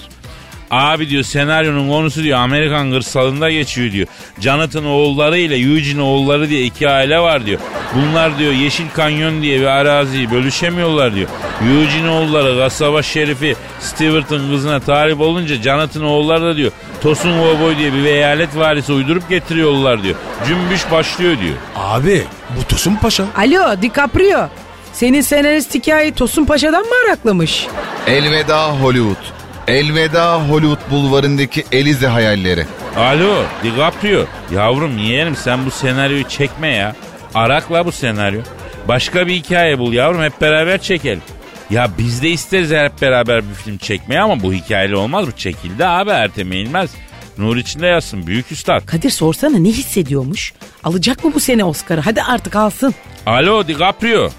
Abi 0.75 1.09
diyor 1.11 1.23
senaryonun 1.23 1.89
konusu 1.89 2.23
diyor 2.23 2.39
Amerikan 2.39 2.91
kırsalında 2.91 3.51
geçiyor 3.51 3.93
diyor. 3.93 4.07
Jonathan 4.41 4.85
oğulları 4.87 5.39
ile 5.39 5.57
Eugene 5.57 6.03
oğulları 6.03 6.49
diye 6.49 6.63
iki 6.63 6.89
aile 6.89 7.19
var 7.19 7.47
diyor. 7.47 7.61
Bunlar 7.95 8.39
diyor 8.39 8.53
Yeşil 8.53 8.89
Kanyon 8.95 9.43
diye 9.43 9.61
bir 9.61 9.67
araziyi 9.67 10.31
bölüşemiyorlar 10.31 11.15
diyor. 11.15 11.29
Eugene 11.61 12.11
oğulları 12.11 12.59
kasaba 12.59 13.03
şerifi 13.03 13.57
Stewart'ın 13.81 14.51
kızına 14.51 14.81
talip 14.81 15.21
olunca 15.21 15.55
Jonathan 15.55 16.05
oğulları 16.05 16.43
da 16.43 16.57
diyor 16.57 16.73
Tosun 17.03 17.33
Cowboy 17.39 17.77
diye 17.79 17.93
bir 17.93 18.05
eyalet 18.05 18.57
varisi 18.57 18.93
uydurup 18.93 19.29
getiriyorlar 19.29 20.03
diyor. 20.03 20.15
Cümbüş 20.47 20.91
başlıyor 20.91 21.37
diyor. 21.41 21.55
Abi 21.77 22.23
bu 22.59 22.69
Tosun 22.69 22.97
Paşa. 22.97 23.25
Alo 23.37 23.83
DiCaprio. 23.83 24.49
Senin 24.93 25.21
senarist 25.21 25.75
hikayeyi 25.75 26.13
Tosun 26.13 26.45
Paşa'dan 26.45 26.83
mı 26.83 26.93
araklamış? 27.09 27.67
Elveda 28.07 28.69
Hollywood. 28.71 29.44
Elveda 29.69 30.49
Hollywood 30.49 30.91
bulvarındaki 30.91 31.65
Elize 31.73 32.07
hayalleri. 32.07 32.67
Alo 32.97 33.43
DiCaprio 33.63 34.25
yavrum 34.55 34.99
yeğenim 34.99 35.37
sen 35.37 35.67
bu 35.67 35.71
senaryoyu 35.71 36.29
çekme 36.29 36.69
ya. 36.69 36.97
Arakla 37.35 37.87
bu 37.87 37.93
senaryo. 37.93 38.41
Başka 38.89 39.27
bir 39.27 39.35
hikaye 39.35 39.79
bul 39.79 39.93
yavrum 39.93 40.23
hep 40.23 40.41
beraber 40.41 40.79
çekelim. 40.83 41.23
Ya 41.71 41.91
biz 41.99 42.23
de 42.23 42.29
isteriz 42.31 42.71
hep 42.71 43.03
beraber 43.03 43.49
bir 43.49 43.55
film 43.55 43.79
çekmeyi 43.79 44.21
ama 44.21 44.43
bu 44.43 44.53
hikayeli 44.53 44.97
olmaz. 44.97 45.27
Bu 45.27 45.33
çekildi 45.33 45.87
abi 45.87 46.11
Ertem 46.11 46.53
Eğilmez. 46.53 46.91
Nur 47.39 47.57
içinde 47.57 47.87
yazsın 47.87 48.27
büyük 48.27 48.53
üstad. 48.53 48.87
Kadir 48.87 49.11
sorsana 49.11 49.59
ne 49.59 49.69
hissediyormuş? 49.69 50.53
Alacak 50.85 51.25
mı 51.25 51.35
bu 51.35 51.41
sene 51.41 51.65
Oscar'ı? 51.65 52.01
Hadi 52.01 52.23
artık 52.23 52.57
alsın. 52.57 52.95
Alo 53.27 53.69
DiCaprio. 53.69 54.31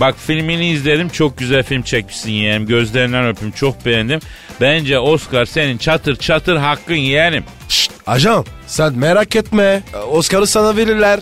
Bak 0.00 0.14
filmini 0.26 0.68
izledim 0.70 1.08
çok 1.08 1.38
güzel 1.38 1.62
film 1.62 1.82
çekmişsin 1.82 2.30
yeğenim. 2.30 2.66
Gözlerinden 2.66 3.26
öpüm 3.28 3.50
çok 3.50 3.86
beğendim. 3.86 4.20
Bence 4.60 4.98
Oscar 4.98 5.44
senin 5.44 5.78
çatır 5.78 6.16
çatır 6.16 6.56
hakkın 6.56 6.94
yeğenim. 6.94 7.44
Şşt 7.68 7.92
ajan 8.06 8.44
sen 8.66 8.92
merak 8.98 9.36
etme. 9.36 9.82
Oscar'ı 10.10 10.46
sana 10.46 10.76
verirler. 10.76 11.20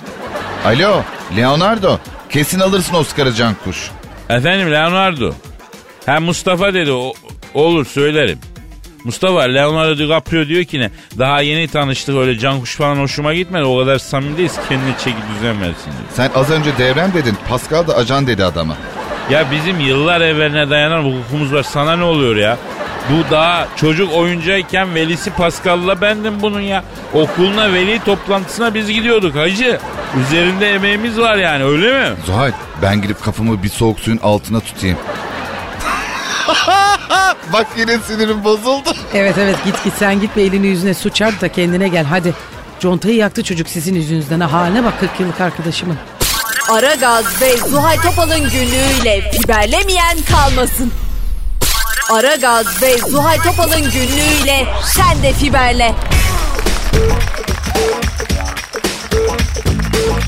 Alo 0.65 1.03
Leonardo 1.37 1.99
kesin 2.31 2.61
alırsın 2.61 2.95
Oscar'ı 2.95 3.35
Cankuş. 3.35 3.91
Efendim 4.29 4.73
Leonardo. 4.73 5.33
Ha 6.07 6.21
Mustafa 6.21 6.75
dedi 6.75 6.93
o, 6.93 7.13
olur 7.55 7.87
söylerim. 7.87 8.39
Mustafa 9.05 9.40
Leonardo 9.43 9.99
DiCaprio 9.99 10.47
diyor 10.47 10.64
ki 10.64 10.81
ne 10.81 10.90
daha 11.19 11.40
yeni 11.40 11.69
tanıştık 11.69 12.17
öyle 12.17 12.38
can 12.38 12.61
kuş 12.61 12.77
falan 12.77 12.97
hoşuma 12.97 13.35
gitmedi 13.35 13.64
o 13.64 13.79
kadar 13.79 13.99
samimi 13.99 14.37
değiliz 14.37 14.59
kendine 14.69 14.95
çeki 15.05 15.17
düzen 15.35 15.61
versin 15.61 15.85
diyor. 15.85 16.11
Sen 16.14 16.31
az 16.35 16.51
önce 16.51 16.79
devrem 16.79 17.14
dedin 17.14 17.37
Pascal 17.49 17.87
da 17.87 17.97
ajan 17.97 18.27
dedi 18.27 18.45
adama. 18.45 18.77
Ya 19.31 19.51
bizim 19.51 19.81
yıllar 19.81 20.21
evveline 20.21 20.71
dayanan 20.71 21.03
hukukumuz 21.05 21.53
var 21.53 21.62
sana 21.62 21.97
ne 21.97 22.05
oluyor 22.05 22.37
ya? 22.37 22.59
Bu 23.11 23.31
daha 23.31 23.69
çocuk 23.77 24.12
oyuncayken 24.12 24.95
velisi 24.95 25.31
Pascal'la 25.31 26.01
bendim 26.01 26.35
bunun 26.40 26.61
ya. 26.61 26.85
Okuluna 27.14 27.73
veli 27.73 28.05
toplantısına 28.05 28.75
biz 28.75 28.90
gidiyorduk 28.93 29.37
hacı. 29.37 29.79
Üzerinde 30.21 30.71
emeğimiz 30.75 31.19
var 31.21 31.37
yani 31.37 31.64
öyle 31.64 31.93
mi? 31.99 32.17
Zuhal 32.27 32.53
ben 32.83 33.03
gidip 33.03 33.25
kafamı 33.25 33.62
bir 33.62 33.69
soğuk 33.69 34.01
suyun 34.01 34.19
altına 34.23 34.61
tutayım. 34.61 34.99
Bak 37.53 37.67
yine 37.79 37.99
sinirim 37.99 38.45
bozuldu. 38.45 38.90
Evet 39.14 39.35
evet 39.38 39.57
git 39.64 39.85
git 39.85 39.95
sen 39.99 40.21
git 40.21 40.37
ve 40.37 40.43
elini 40.43 40.67
yüzüne 40.67 40.95
su 40.95 41.11
çarp 41.11 41.40
da 41.40 41.49
kendine 41.49 41.88
gel 41.88 42.05
hadi. 42.05 42.35
Contayı 42.81 43.17
yaktı 43.17 43.43
çocuk 43.43 43.69
sizin 43.69 43.95
yüzünüzden. 43.95 44.40
Ha, 44.40 44.53
haline 44.53 44.85
bak 44.85 45.01
40 45.01 45.21
yıllık 45.21 45.40
arkadaşımın. 45.40 45.97
Aragaz 46.71 47.43
ve 47.43 47.57
Zuhal 47.57 47.97
Topal'ın 47.97 48.51
günlüğüyle 48.51 49.31
biberlemeyen 49.33 50.19
kalmasın. 50.31 50.93
Aragaz 52.12 52.83
ve 52.83 52.99
Zuhal 52.99 53.37
Topal'ın 53.37 53.90
günlüğüyle 53.90 54.67
sen 54.85 55.23
de 55.23 55.33
fiberle. 55.33 55.95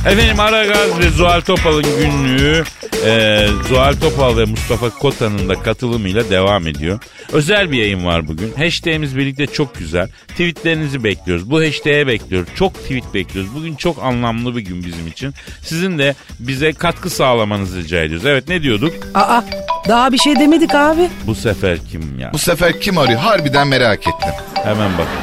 Efendim 0.06 0.40
Aragaz 0.40 0.98
ve 0.98 1.10
Zuhal 1.10 1.40
Topal'ın 1.40 1.82
günlüğü 1.82 2.64
e, 3.06 3.46
Zuhal 3.68 3.94
Topal 3.94 4.36
ve 4.36 4.44
Mustafa 4.44 4.90
Kota'nın 4.90 5.48
da 5.48 5.62
katılımıyla 5.62 6.30
devam 6.30 6.66
ediyor. 6.66 6.98
Özel 7.32 7.70
bir 7.70 7.78
yayın 7.78 8.04
var 8.04 8.28
bugün. 8.28 8.52
Hashtag'imiz 8.56 9.16
birlikte 9.16 9.46
çok 9.46 9.74
güzel. 9.74 10.08
Tweetlerinizi 10.28 11.04
bekliyoruz. 11.04 11.50
Bu 11.50 11.60
hashtag'e 11.60 12.06
bekliyoruz. 12.06 12.48
Çok 12.54 12.74
tweet 12.74 13.14
bekliyoruz. 13.14 13.54
Bugün 13.54 13.74
çok 13.74 14.02
anlamlı 14.04 14.56
bir 14.56 14.60
gün 14.60 14.84
bizim 14.84 15.06
için. 15.06 15.34
Sizin 15.62 15.98
de 15.98 16.14
bize 16.38 16.72
katkı 16.72 17.10
sağlamanızı 17.10 17.78
rica 17.78 18.02
ediyoruz. 18.02 18.26
Evet 18.26 18.48
ne 18.48 18.62
diyorduk? 18.62 18.94
Aa 19.14 19.42
daha 19.88 20.12
bir 20.12 20.18
şey 20.18 20.36
demedik 20.36 20.74
abi. 20.74 21.08
Bu 21.26 21.34
sefer 21.34 21.78
kim 21.90 22.18
ya? 22.18 22.32
Bu 22.32 22.38
sefer 22.38 22.80
kim 22.80 22.98
arıyor 22.98 23.20
harbiden 23.20 23.68
merak 23.68 24.00
ettim. 24.00 24.32
Hemen 24.54 24.90
bakın. 24.98 25.20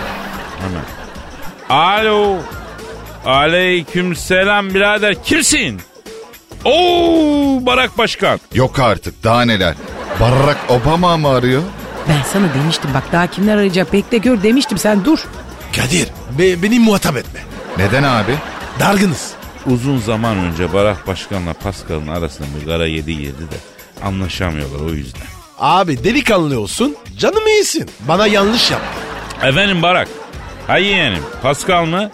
Hemen. 0.62 0.84
Alo. 1.70 2.38
Aleyküm 3.26 4.16
selam 4.16 4.74
birader. 4.74 5.24
Kimsin? 5.24 5.82
Oo 6.66 7.66
Barak 7.66 7.98
Başkan. 7.98 8.40
Yok 8.54 8.80
artık 8.80 9.24
daha 9.24 9.46
neler. 9.46 9.76
Barack 10.20 10.60
Obama 10.70 11.18
mı 11.18 11.28
arıyor? 11.30 11.62
Ben 12.10 12.22
sana 12.34 12.46
demiştim 12.54 12.90
bak 12.94 13.04
daha 13.12 13.28
kimler 13.28 13.54
arayacak 13.58 13.94
bekle 13.94 14.18
gör 14.18 14.44
demiştim 14.44 14.78
sen 14.78 15.06
dur. 15.06 15.20
Kadir 15.76 16.08
be, 16.40 16.64
beni 16.64 16.80
muhatap 16.80 17.18
etme. 17.18 17.40
Neden 17.78 18.04
abi? 18.04 18.36
Dargınız. 18.80 19.32
Uzun 19.66 19.98
zaman 19.98 20.38
önce 20.38 20.74
Barak 20.74 21.08
Başkan'la 21.08 21.54
Pascal'ın 21.54 22.08
arasında 22.08 22.48
bir 22.62 22.66
gara 22.66 22.88
yedi 22.88 23.18
girdi 23.18 23.42
de 23.52 23.58
anlaşamıyorlar 24.06 24.80
o 24.80 24.90
yüzden. 24.90 25.22
Abi 25.60 26.04
delikanlı 26.04 26.60
olsun 26.60 26.96
canım 27.18 27.48
iyisin. 27.48 27.90
Bana 28.00 28.28
yanlış 28.28 28.72
yaptı. 28.72 28.88
Efendim 29.48 29.82
Barak. 29.82 30.08
Ha 30.68 30.78
yeğenim 30.78 31.24
Pascal 31.42 31.86
mı? 31.86 32.12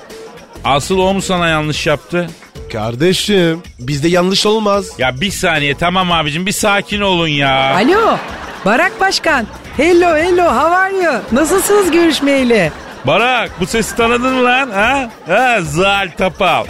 Asıl 0.63 0.99
o 0.99 1.13
mu 1.13 1.21
sana 1.21 1.47
yanlış 1.47 1.87
yaptı? 1.87 2.29
Kardeşim 2.73 3.61
bizde 3.79 4.07
yanlış 4.07 4.45
olmaz. 4.45 4.85
Ya 4.97 5.21
bir 5.21 5.31
saniye 5.31 5.75
tamam 5.77 6.11
abicim 6.11 6.45
bir 6.45 6.51
sakin 6.51 7.01
olun 7.01 7.27
ya. 7.27 7.75
Alo 7.75 8.17
Barak 8.65 8.99
Başkan. 9.01 9.47
Hello 9.77 10.15
hello 10.17 10.43
how 10.43 10.75
are 10.75 10.95
you? 10.95 11.13
Nasılsınız 11.31 11.91
görüşmeyeli? 11.91 12.71
Barak 13.07 13.51
bu 13.59 13.65
sesi 13.67 13.95
tanıdın 13.95 14.33
mı 14.33 14.43
lan? 14.43 14.69
Ha? 14.69 15.09
Ha 15.27 15.57
Zal 15.61 16.09
Tapal. 16.17 16.65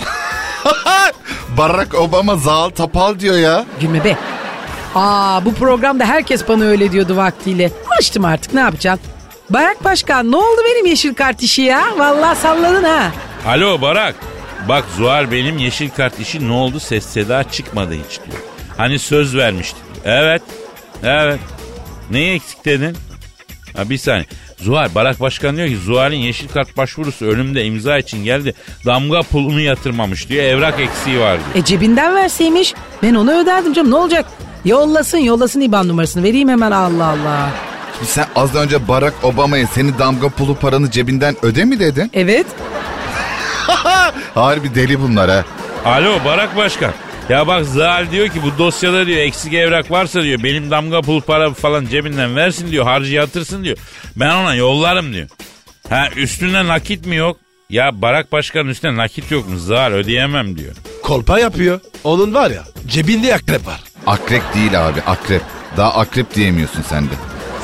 Barack 1.58 1.96
Obama 1.96 2.36
Zal 2.36 2.70
Tapal 2.70 3.20
diyor 3.20 3.38
ya. 3.38 3.66
Gülme 3.82 4.04
be. 4.04 4.18
Aa 4.96 5.46
bu 5.46 5.54
programda 5.54 6.06
herkes 6.06 6.48
bana 6.48 6.64
öyle 6.64 6.92
diyordu 6.92 7.16
vaktiyle. 7.18 7.72
Açtım 8.00 8.26
artık 8.26 8.54
ne 8.54 8.60
yapacaksın? 8.60 9.08
Barak 9.50 9.84
Başkan 9.84 10.32
ne 10.32 10.36
oldu 10.36 10.62
benim 10.70 10.86
yeşil 10.86 11.14
kart 11.14 11.44
işi 11.44 11.62
ya? 11.62 11.84
Vallahi 11.98 12.38
salladın 12.40 12.84
ha. 12.84 13.12
Alo 13.48 13.82
Barak. 13.82 14.16
Bak 14.70 14.86
Zuhal 14.98 15.32
benim 15.32 15.58
yeşil 15.58 15.90
kart 15.90 16.20
işi 16.20 16.48
ne 16.48 16.52
oldu 16.52 16.80
ses 16.80 17.06
seda 17.06 17.44
çıkmadı 17.44 17.94
hiç 17.94 18.20
diyor. 18.26 18.42
Hani 18.78 19.00
söz 19.00 19.36
vermiştik. 19.38 19.82
Evet. 20.06 20.42
Evet. 21.04 21.40
Neyi 22.12 22.34
eksik 22.36 22.66
dedin? 22.66 22.98
Ha 23.78 23.90
bir 23.90 23.98
saniye. 23.98 24.26
Zuhal 24.58 24.96
Barak 24.96 25.20
Başkan 25.20 25.58
diyor 25.58 25.68
ki 25.68 25.78
Zuhal'in 25.78 26.18
yeşil 26.18 26.48
kart 26.48 26.78
başvurusu 26.78 27.26
önümde 27.26 27.66
imza 27.66 27.98
için 27.98 28.24
geldi. 28.24 28.54
Damga 28.86 29.22
pulunu 29.22 29.60
yatırmamış 29.62 30.30
diyor. 30.30 30.44
Evrak 30.44 30.80
eksiği 30.80 31.20
var 31.20 31.38
diyor. 31.38 31.64
E 31.64 31.66
cebinden 31.66 32.16
verseymiş. 32.16 32.74
Ben 33.04 33.14
onu 33.16 33.32
öderdim 33.42 33.74
canım 33.74 33.92
ne 33.92 33.96
olacak? 33.96 34.26
Yollasın 34.66 35.18
yollasın 35.18 35.62
IBAN 35.62 35.88
numarasını 35.88 36.24
vereyim 36.24 36.50
hemen 36.50 36.72
Allah 36.72 37.06
Allah. 37.06 37.50
Şimdi 37.98 38.12
sen 38.12 38.26
az 38.36 38.56
önce 38.56 38.88
Barack 38.88 39.24
Obama'ya 39.24 39.68
senin 39.68 39.98
damga 40.00 40.30
pulu 40.30 40.56
paranı 40.56 40.92
cebinden 40.92 41.36
öde 41.42 41.66
mi 41.66 41.80
dedin? 41.80 42.12
Evet. 42.14 42.46
Harbi 44.34 44.76
deli 44.76 45.02
bunlar 45.02 45.30
ha. 45.32 45.46
Alo 45.86 46.14
Barak 46.26 46.58
Başkan. 46.58 46.92
Ya 47.30 47.48
bak 47.48 47.66
Zal 47.66 48.12
diyor 48.12 48.28
ki 48.28 48.44
bu 48.44 48.58
dosyada 48.58 49.06
diyor 49.08 49.18
eksik 49.18 49.54
evrak 49.54 49.92
varsa 49.92 50.24
diyor 50.24 50.44
benim 50.44 50.72
damga 50.72 51.02
pul 51.02 51.22
para 51.22 51.54
falan 51.54 51.86
cebinden 51.86 52.36
versin 52.36 52.72
diyor 52.72 52.86
harcı 52.86 53.14
yatırsın 53.14 53.64
diyor. 53.64 53.78
Ben 54.16 54.30
ona 54.36 54.56
yollarım 54.56 55.14
diyor. 55.14 55.28
Ha 55.90 56.08
üstünde 56.16 56.68
nakit 56.68 57.06
mi 57.06 57.16
yok? 57.16 57.38
Ya 57.70 58.02
Barak 58.02 58.32
Başkan'ın 58.32 58.68
üstünde 58.70 58.98
nakit 58.98 59.32
yok 59.32 59.50
mu? 59.50 59.58
Zal 59.58 59.92
ödeyemem 59.92 60.58
diyor. 60.58 60.76
Kolpa 61.04 61.40
yapıyor. 61.40 61.80
Onun 62.04 62.34
var 62.34 62.52
ya 62.52 62.64
cebinde 62.88 63.36
akrep 63.36 63.68
var. 63.68 63.80
Akrep 64.08 64.42
değil 64.54 64.88
abi 64.88 65.02
akrep. 65.02 65.42
Daha 65.78 65.94
akrep 65.94 66.36
diyemiyorsun 66.36 66.82
sen 66.90 67.06
de. 67.06 67.14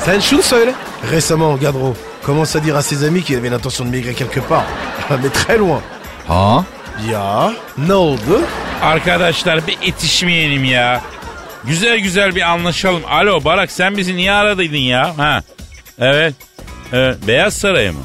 Sen 0.04 0.20
şunu 0.20 0.42
söyle. 0.42 0.74
Récemment 1.12 1.60
Gadro. 1.60 1.94
commence 2.26 2.56
à 2.56 2.60
dire 2.60 2.76
à 2.76 2.82
ses 2.82 3.04
amis 3.04 3.22
qu'il 3.22 3.36
avait 3.36 3.50
l'intention 3.50 3.84
de 3.86 3.90
maigrir 3.90 4.14
quelque 4.14 4.40
part. 4.40 4.64
Mais 5.22 5.30
très 5.30 5.58
loin. 5.58 5.80
Ha? 6.28 6.64
Ya 7.10 7.52
ne 7.78 7.94
oldu? 7.94 8.40
Arkadaşlar 8.82 9.66
bir 9.66 9.78
itişmeyelim 9.82 10.64
ya. 10.64 11.00
Güzel 11.64 11.98
güzel 11.98 12.34
bir 12.34 12.50
anlaşalım. 12.50 13.02
Alo 13.10 13.44
Barak 13.44 13.70
sen 13.72 13.96
bizi 13.96 14.16
niye 14.16 14.32
aradaydın 14.32 14.76
ya? 14.76 15.18
Ha. 15.18 15.42
Evet. 15.98 16.34
evet. 16.92 17.16
Beyaz 17.26 17.54
Saray'a 17.54 17.92
mı? 17.92 18.04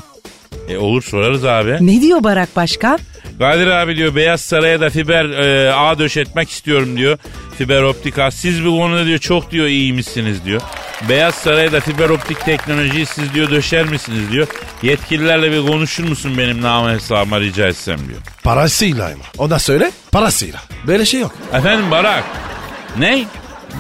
E 0.70 0.78
olur 0.78 1.02
sorarız 1.04 1.46
abi. 1.46 1.78
Ne 1.82 2.02
diyor 2.02 2.24
Barak 2.24 2.56
Başkan? 2.56 3.00
Kadir 3.42 3.68
abi 3.68 3.98
diyor 3.98 4.16
Beyaz 4.16 4.42
Saray'a 4.42 4.82
da 4.82 4.90
fiber 4.90 5.26
e, 5.26 5.74
ağ 5.74 6.00
döşetmek 6.00 6.50
istiyorum 6.50 6.98
diyor. 6.98 7.18
Fiber 7.58 7.82
optik 7.82 8.20
ağ. 8.20 8.32
Siz 8.32 8.66
bu 8.66 8.78
konuda 8.78 9.06
diyor 9.06 9.20
çok 9.20 9.52
diyor 9.52 9.66
iyiymişsiniz 9.68 10.46
diyor. 10.46 10.62
Beyaz 11.10 11.36
Saray'a 11.36 11.72
da 11.72 11.80
fiber 11.80 12.10
optik 12.10 12.40
teknolojiyi 12.40 13.06
siz 13.06 13.34
diyor 13.34 13.50
döşer 13.52 13.86
misiniz 13.86 14.32
diyor. 14.32 14.48
Yetkililerle 14.82 15.52
bir 15.52 15.72
konuşur 15.72 16.04
musun 16.04 16.38
benim 16.38 16.62
namı 16.62 16.94
hesabıma 16.94 17.40
rica 17.40 17.68
etsem 17.68 17.98
diyor. 17.98 18.20
Parasıyla 18.44 19.06
ama. 19.06 19.24
Ona 19.38 19.60
söyle 19.60 19.92
parasıyla. 20.12 20.60
Böyle 20.88 21.06
şey 21.06 21.20
yok. 21.20 21.36
Efendim 21.54 21.92
Barak. 21.92 22.24
Ne? 22.98 23.26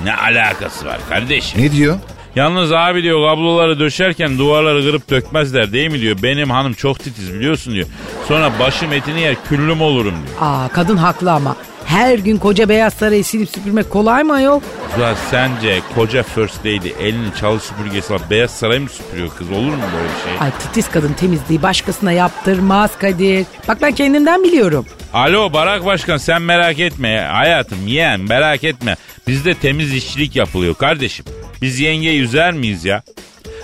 Ne 0.03 0.15
alakası 0.15 0.85
var 0.85 0.99
kardeşim? 1.09 1.61
Ne 1.61 1.71
diyor? 1.71 1.99
Yalnız 2.35 2.71
abi 2.71 3.03
diyor 3.03 3.29
kabloları 3.29 3.79
döşerken 3.79 4.37
duvarları 4.37 4.81
kırıp 4.83 5.09
dökmezler 5.09 5.71
değil 5.73 5.91
mi 5.91 6.01
diyor. 6.01 6.17
Benim 6.23 6.49
hanım 6.49 6.73
çok 6.73 6.99
titiz 6.99 7.33
biliyorsun 7.33 7.73
diyor. 7.73 7.87
Sonra 8.27 8.51
başım 8.59 8.93
etini 8.93 9.21
yer 9.21 9.35
küllüm 9.49 9.81
olurum 9.81 10.13
diyor. 10.27 10.37
Aa 10.41 10.67
kadın 10.67 10.97
haklı 10.97 11.31
ama. 11.31 11.55
Her 11.85 12.17
gün 12.17 12.37
koca 12.37 12.69
beyaz 12.69 12.93
sarayı 12.93 13.23
silip 13.23 13.49
süpürmek 13.49 13.89
kolay 13.89 14.23
mı 14.23 14.33
ayol? 14.33 14.61
Zuhal 14.95 15.15
sence 15.31 15.79
koca 15.95 16.23
first 16.23 16.59
lady 16.59 16.89
elini 16.99 17.27
çalı 17.39 17.59
süpürgesi 17.59 18.13
var 18.13 18.21
beyaz 18.29 18.51
sarayı 18.51 18.81
mı 18.81 18.89
süpürüyor 18.89 19.29
kız 19.37 19.51
olur 19.51 19.59
mu 19.73 19.83
böyle 19.95 20.07
şey? 20.23 20.45
Ay 20.47 20.51
titiz 20.59 20.89
kadın 20.91 21.13
temizliği 21.13 21.61
başkasına 21.63 22.11
yaptırmaz 22.11 22.97
Kadir. 22.99 23.45
Bak 23.67 23.77
ben 23.81 23.91
kendimden 23.91 24.43
biliyorum. 24.43 24.85
Alo 25.13 25.53
Barak 25.53 25.85
Başkan 25.85 26.17
sen 26.17 26.41
merak 26.41 26.79
etme 26.79 27.27
hayatım 27.31 27.87
yeğen 27.87 28.19
merak 28.19 28.63
etme. 28.63 28.95
Bizde 29.27 29.53
temiz 29.53 29.93
işçilik 29.93 30.35
yapılıyor 30.35 30.75
kardeşim. 30.75 31.25
Biz 31.61 31.79
yenge 31.79 32.09
yüzer 32.09 32.53
miyiz 32.53 32.85
ya? 32.85 33.03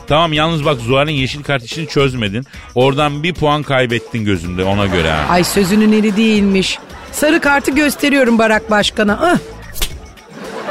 Tamam 0.07 0.33
yalnız 0.33 0.65
bak 0.65 0.79
Zuhal'in 0.81 1.11
yeşil 1.13 1.43
kart 1.43 1.63
işini 1.63 1.87
çözmedin. 1.87 2.45
Oradan 2.75 3.23
bir 3.23 3.33
puan 3.33 3.63
kaybettin 3.63 4.25
gözümde 4.25 4.63
ona 4.63 4.85
göre 4.85 5.11
ha. 5.11 5.25
Ay 5.29 5.43
sözünün 5.43 5.91
eri 5.91 6.17
değilmiş. 6.17 6.79
Sarı 7.11 7.41
kartı 7.41 7.71
gösteriyorum 7.71 8.39
Barak 8.39 8.71
Başkan'a. 8.71 9.19
Ah, 9.21 9.37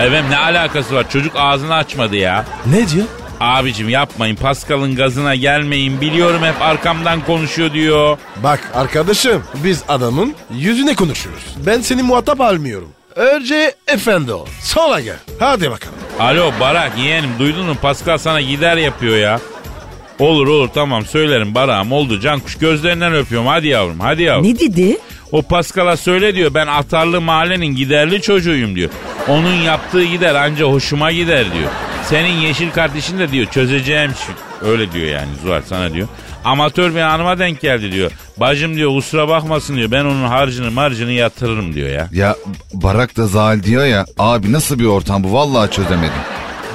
Efendim 0.05 0.31
ne 0.31 0.37
alakası 0.39 0.95
var 0.95 1.11
çocuk 1.11 1.33
ağzını 1.37 1.75
açmadı 1.75 2.17
ya. 2.17 2.45
Ne 2.67 2.89
diyor? 2.89 3.07
Abicim 3.41 3.89
yapmayın 3.89 4.37
Pascal'ın 4.37 4.95
gazına 4.97 5.35
gelmeyin 5.35 6.01
biliyorum 6.01 6.43
hep 6.43 6.63
arkamdan 6.63 7.25
konuşuyor 7.25 7.73
diyor. 7.73 8.19
Bak 8.43 8.71
arkadaşım 8.75 9.43
biz 9.65 9.83
adamın 9.89 10.35
yüzüne 10.55 10.95
konuşuyoruz. 10.95 11.43
Ben 11.67 11.81
seni 11.81 12.03
muhatap 12.03 12.41
almıyorum. 12.41 12.89
Önce 13.17 13.75
efendi 13.87 14.33
ol. 14.33 14.47
Sonra 14.63 15.01
gel. 15.01 15.17
Hadi 15.39 15.71
bakalım. 15.71 15.95
Alo 16.21 16.53
Barak 16.61 16.93
yeğenim 16.99 17.31
duydun 17.39 17.67
mu 17.67 17.75
Pascal 17.83 18.19
sana 18.19 18.41
gider 18.41 18.77
yapıyor 18.77 19.17
ya. 19.17 19.41
Olur 20.19 20.47
olur 20.47 20.69
tamam 20.75 21.07
söylerim 21.07 21.55
Barak'ım 21.55 21.93
oldu 21.93 22.21
Cankuş 22.21 22.55
gözlerinden 22.59 23.15
öpüyorum 23.15 23.47
hadi 23.49 23.69
yavrum 23.69 24.01
hadi 24.01 24.23
yavrum. 24.23 24.45
ne 24.45 24.59
dedi? 24.59 24.99
O 25.33 25.43
Pascal'a 25.43 25.97
söyle 25.97 26.35
diyor 26.35 26.55
ben 26.55 26.67
atarlı 26.67 27.21
mahallenin 27.21 27.67
giderli 27.77 28.23
çocuğuyum 28.23 28.77
diyor. 28.77 28.91
Onun 29.29 29.55
yaptığı 29.55 30.05
gider 30.05 30.35
anca 30.35 30.65
hoşuma 30.65 31.13
gider 31.13 31.45
diyor. 31.53 31.71
Senin 32.05 32.33
yeşil 32.41 32.71
kardeşin 32.71 33.19
de 33.19 33.31
diyor 33.33 33.47
çözeceğim 33.47 34.13
şu. 34.27 34.67
Öyle 34.69 34.93
diyor 34.93 35.07
yani 35.07 35.29
Zuhal 35.45 35.63
sana 35.69 35.93
diyor. 35.95 36.09
Amatör 36.47 36.95
bir 36.95 37.01
hanıma 37.01 37.39
denk 37.39 37.61
geldi 37.61 37.93
diyor. 37.93 38.11
Bacım 38.37 38.75
diyor 38.75 38.91
kusura 38.91 39.29
bakmasın 39.29 39.77
diyor 39.77 39.91
ben 39.91 40.05
onun 40.05 40.25
harcını 40.25 40.71
marcını 40.71 41.13
yatırırım 41.13 41.75
diyor 41.75 41.89
ya. 41.89 42.09
Ya 42.13 42.37
Barak 42.73 43.17
da 43.17 43.27
Zal 43.27 43.63
diyor 43.63 43.85
ya 43.85 44.07
abi 44.19 44.53
nasıl 44.53 44.79
bir 44.79 44.85
ortam 44.85 45.25
bu 45.25 45.33
vallahi 45.33 45.71
çözemedim. 45.71 46.13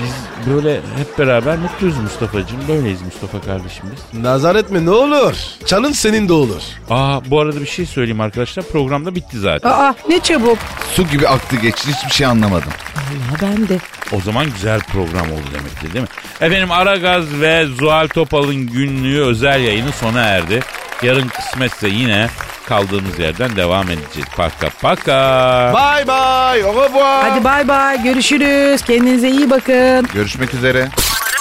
Biz 0.03 0.53
böyle 0.53 0.75
hep 0.97 1.19
beraber 1.19 1.57
mutluyuz 1.57 1.97
Mustafa'cığım. 1.97 2.59
Böyleyiz 2.67 3.01
Mustafa 3.01 3.41
kardeşim 3.41 3.85
biz. 3.95 4.21
Nazar 4.23 4.55
etme 4.55 4.85
ne 4.85 4.89
olur. 4.91 5.33
Çalın 5.65 5.91
senin 5.91 6.29
de 6.29 6.33
olur. 6.33 6.61
Aa 6.89 7.19
bu 7.25 7.39
arada 7.39 7.61
bir 7.61 7.65
şey 7.65 7.85
söyleyeyim 7.85 8.21
arkadaşlar. 8.21 8.65
Programda 8.65 9.15
bitti 9.15 9.39
zaten. 9.39 9.69
Aa 9.69 9.95
ne 10.09 10.19
çabuk. 10.19 10.57
Su 10.95 11.07
gibi 11.07 11.27
aktı 11.27 11.55
geçti 11.55 11.91
hiçbir 11.93 12.11
şey 12.13 12.27
anlamadım. 12.27 12.69
Ya 13.11 13.37
ben 13.49 13.67
de. 13.69 13.77
O 14.11 14.21
zaman 14.21 14.45
güzel 14.45 14.79
program 14.79 15.31
oldu 15.31 15.47
demektir 15.53 15.93
değil 15.93 16.01
mi? 16.03 16.09
Efendim 16.41 16.71
Aragaz 16.71 17.25
ve 17.41 17.65
Zuhal 17.79 18.07
Topal'ın 18.07 18.67
günlüğü 18.67 19.21
özel 19.21 19.61
yayını 19.61 19.91
sona 19.91 20.21
erdi. 20.21 20.59
Yarın 21.03 21.27
kısmetse 21.27 21.87
yine 21.87 22.29
kaldığımız 22.71 23.19
yerden 23.19 23.55
devam 23.55 23.89
edeceğiz. 23.89 24.29
Paka 24.37 24.69
paka. 24.81 25.73
Bye 25.73 26.07
bye. 26.07 26.65
Au 26.65 26.75
revoir. 26.75 27.29
Hadi 27.29 27.43
bay 27.43 27.67
bay 27.67 28.03
görüşürüz. 28.03 28.81
Kendinize 28.81 29.29
iyi 29.29 29.49
bakın. 29.49 30.07
Görüşmek 30.13 30.53
üzere. 30.53 30.89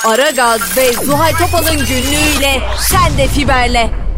Aragaz 0.04 0.76
ve 0.76 0.92
Zuhal 0.92 1.32
Topal'ın 1.32 1.78
günlüğüyle 1.78 2.60
sen 2.78 3.18
de 3.18 3.26
fiberle. 3.28 4.09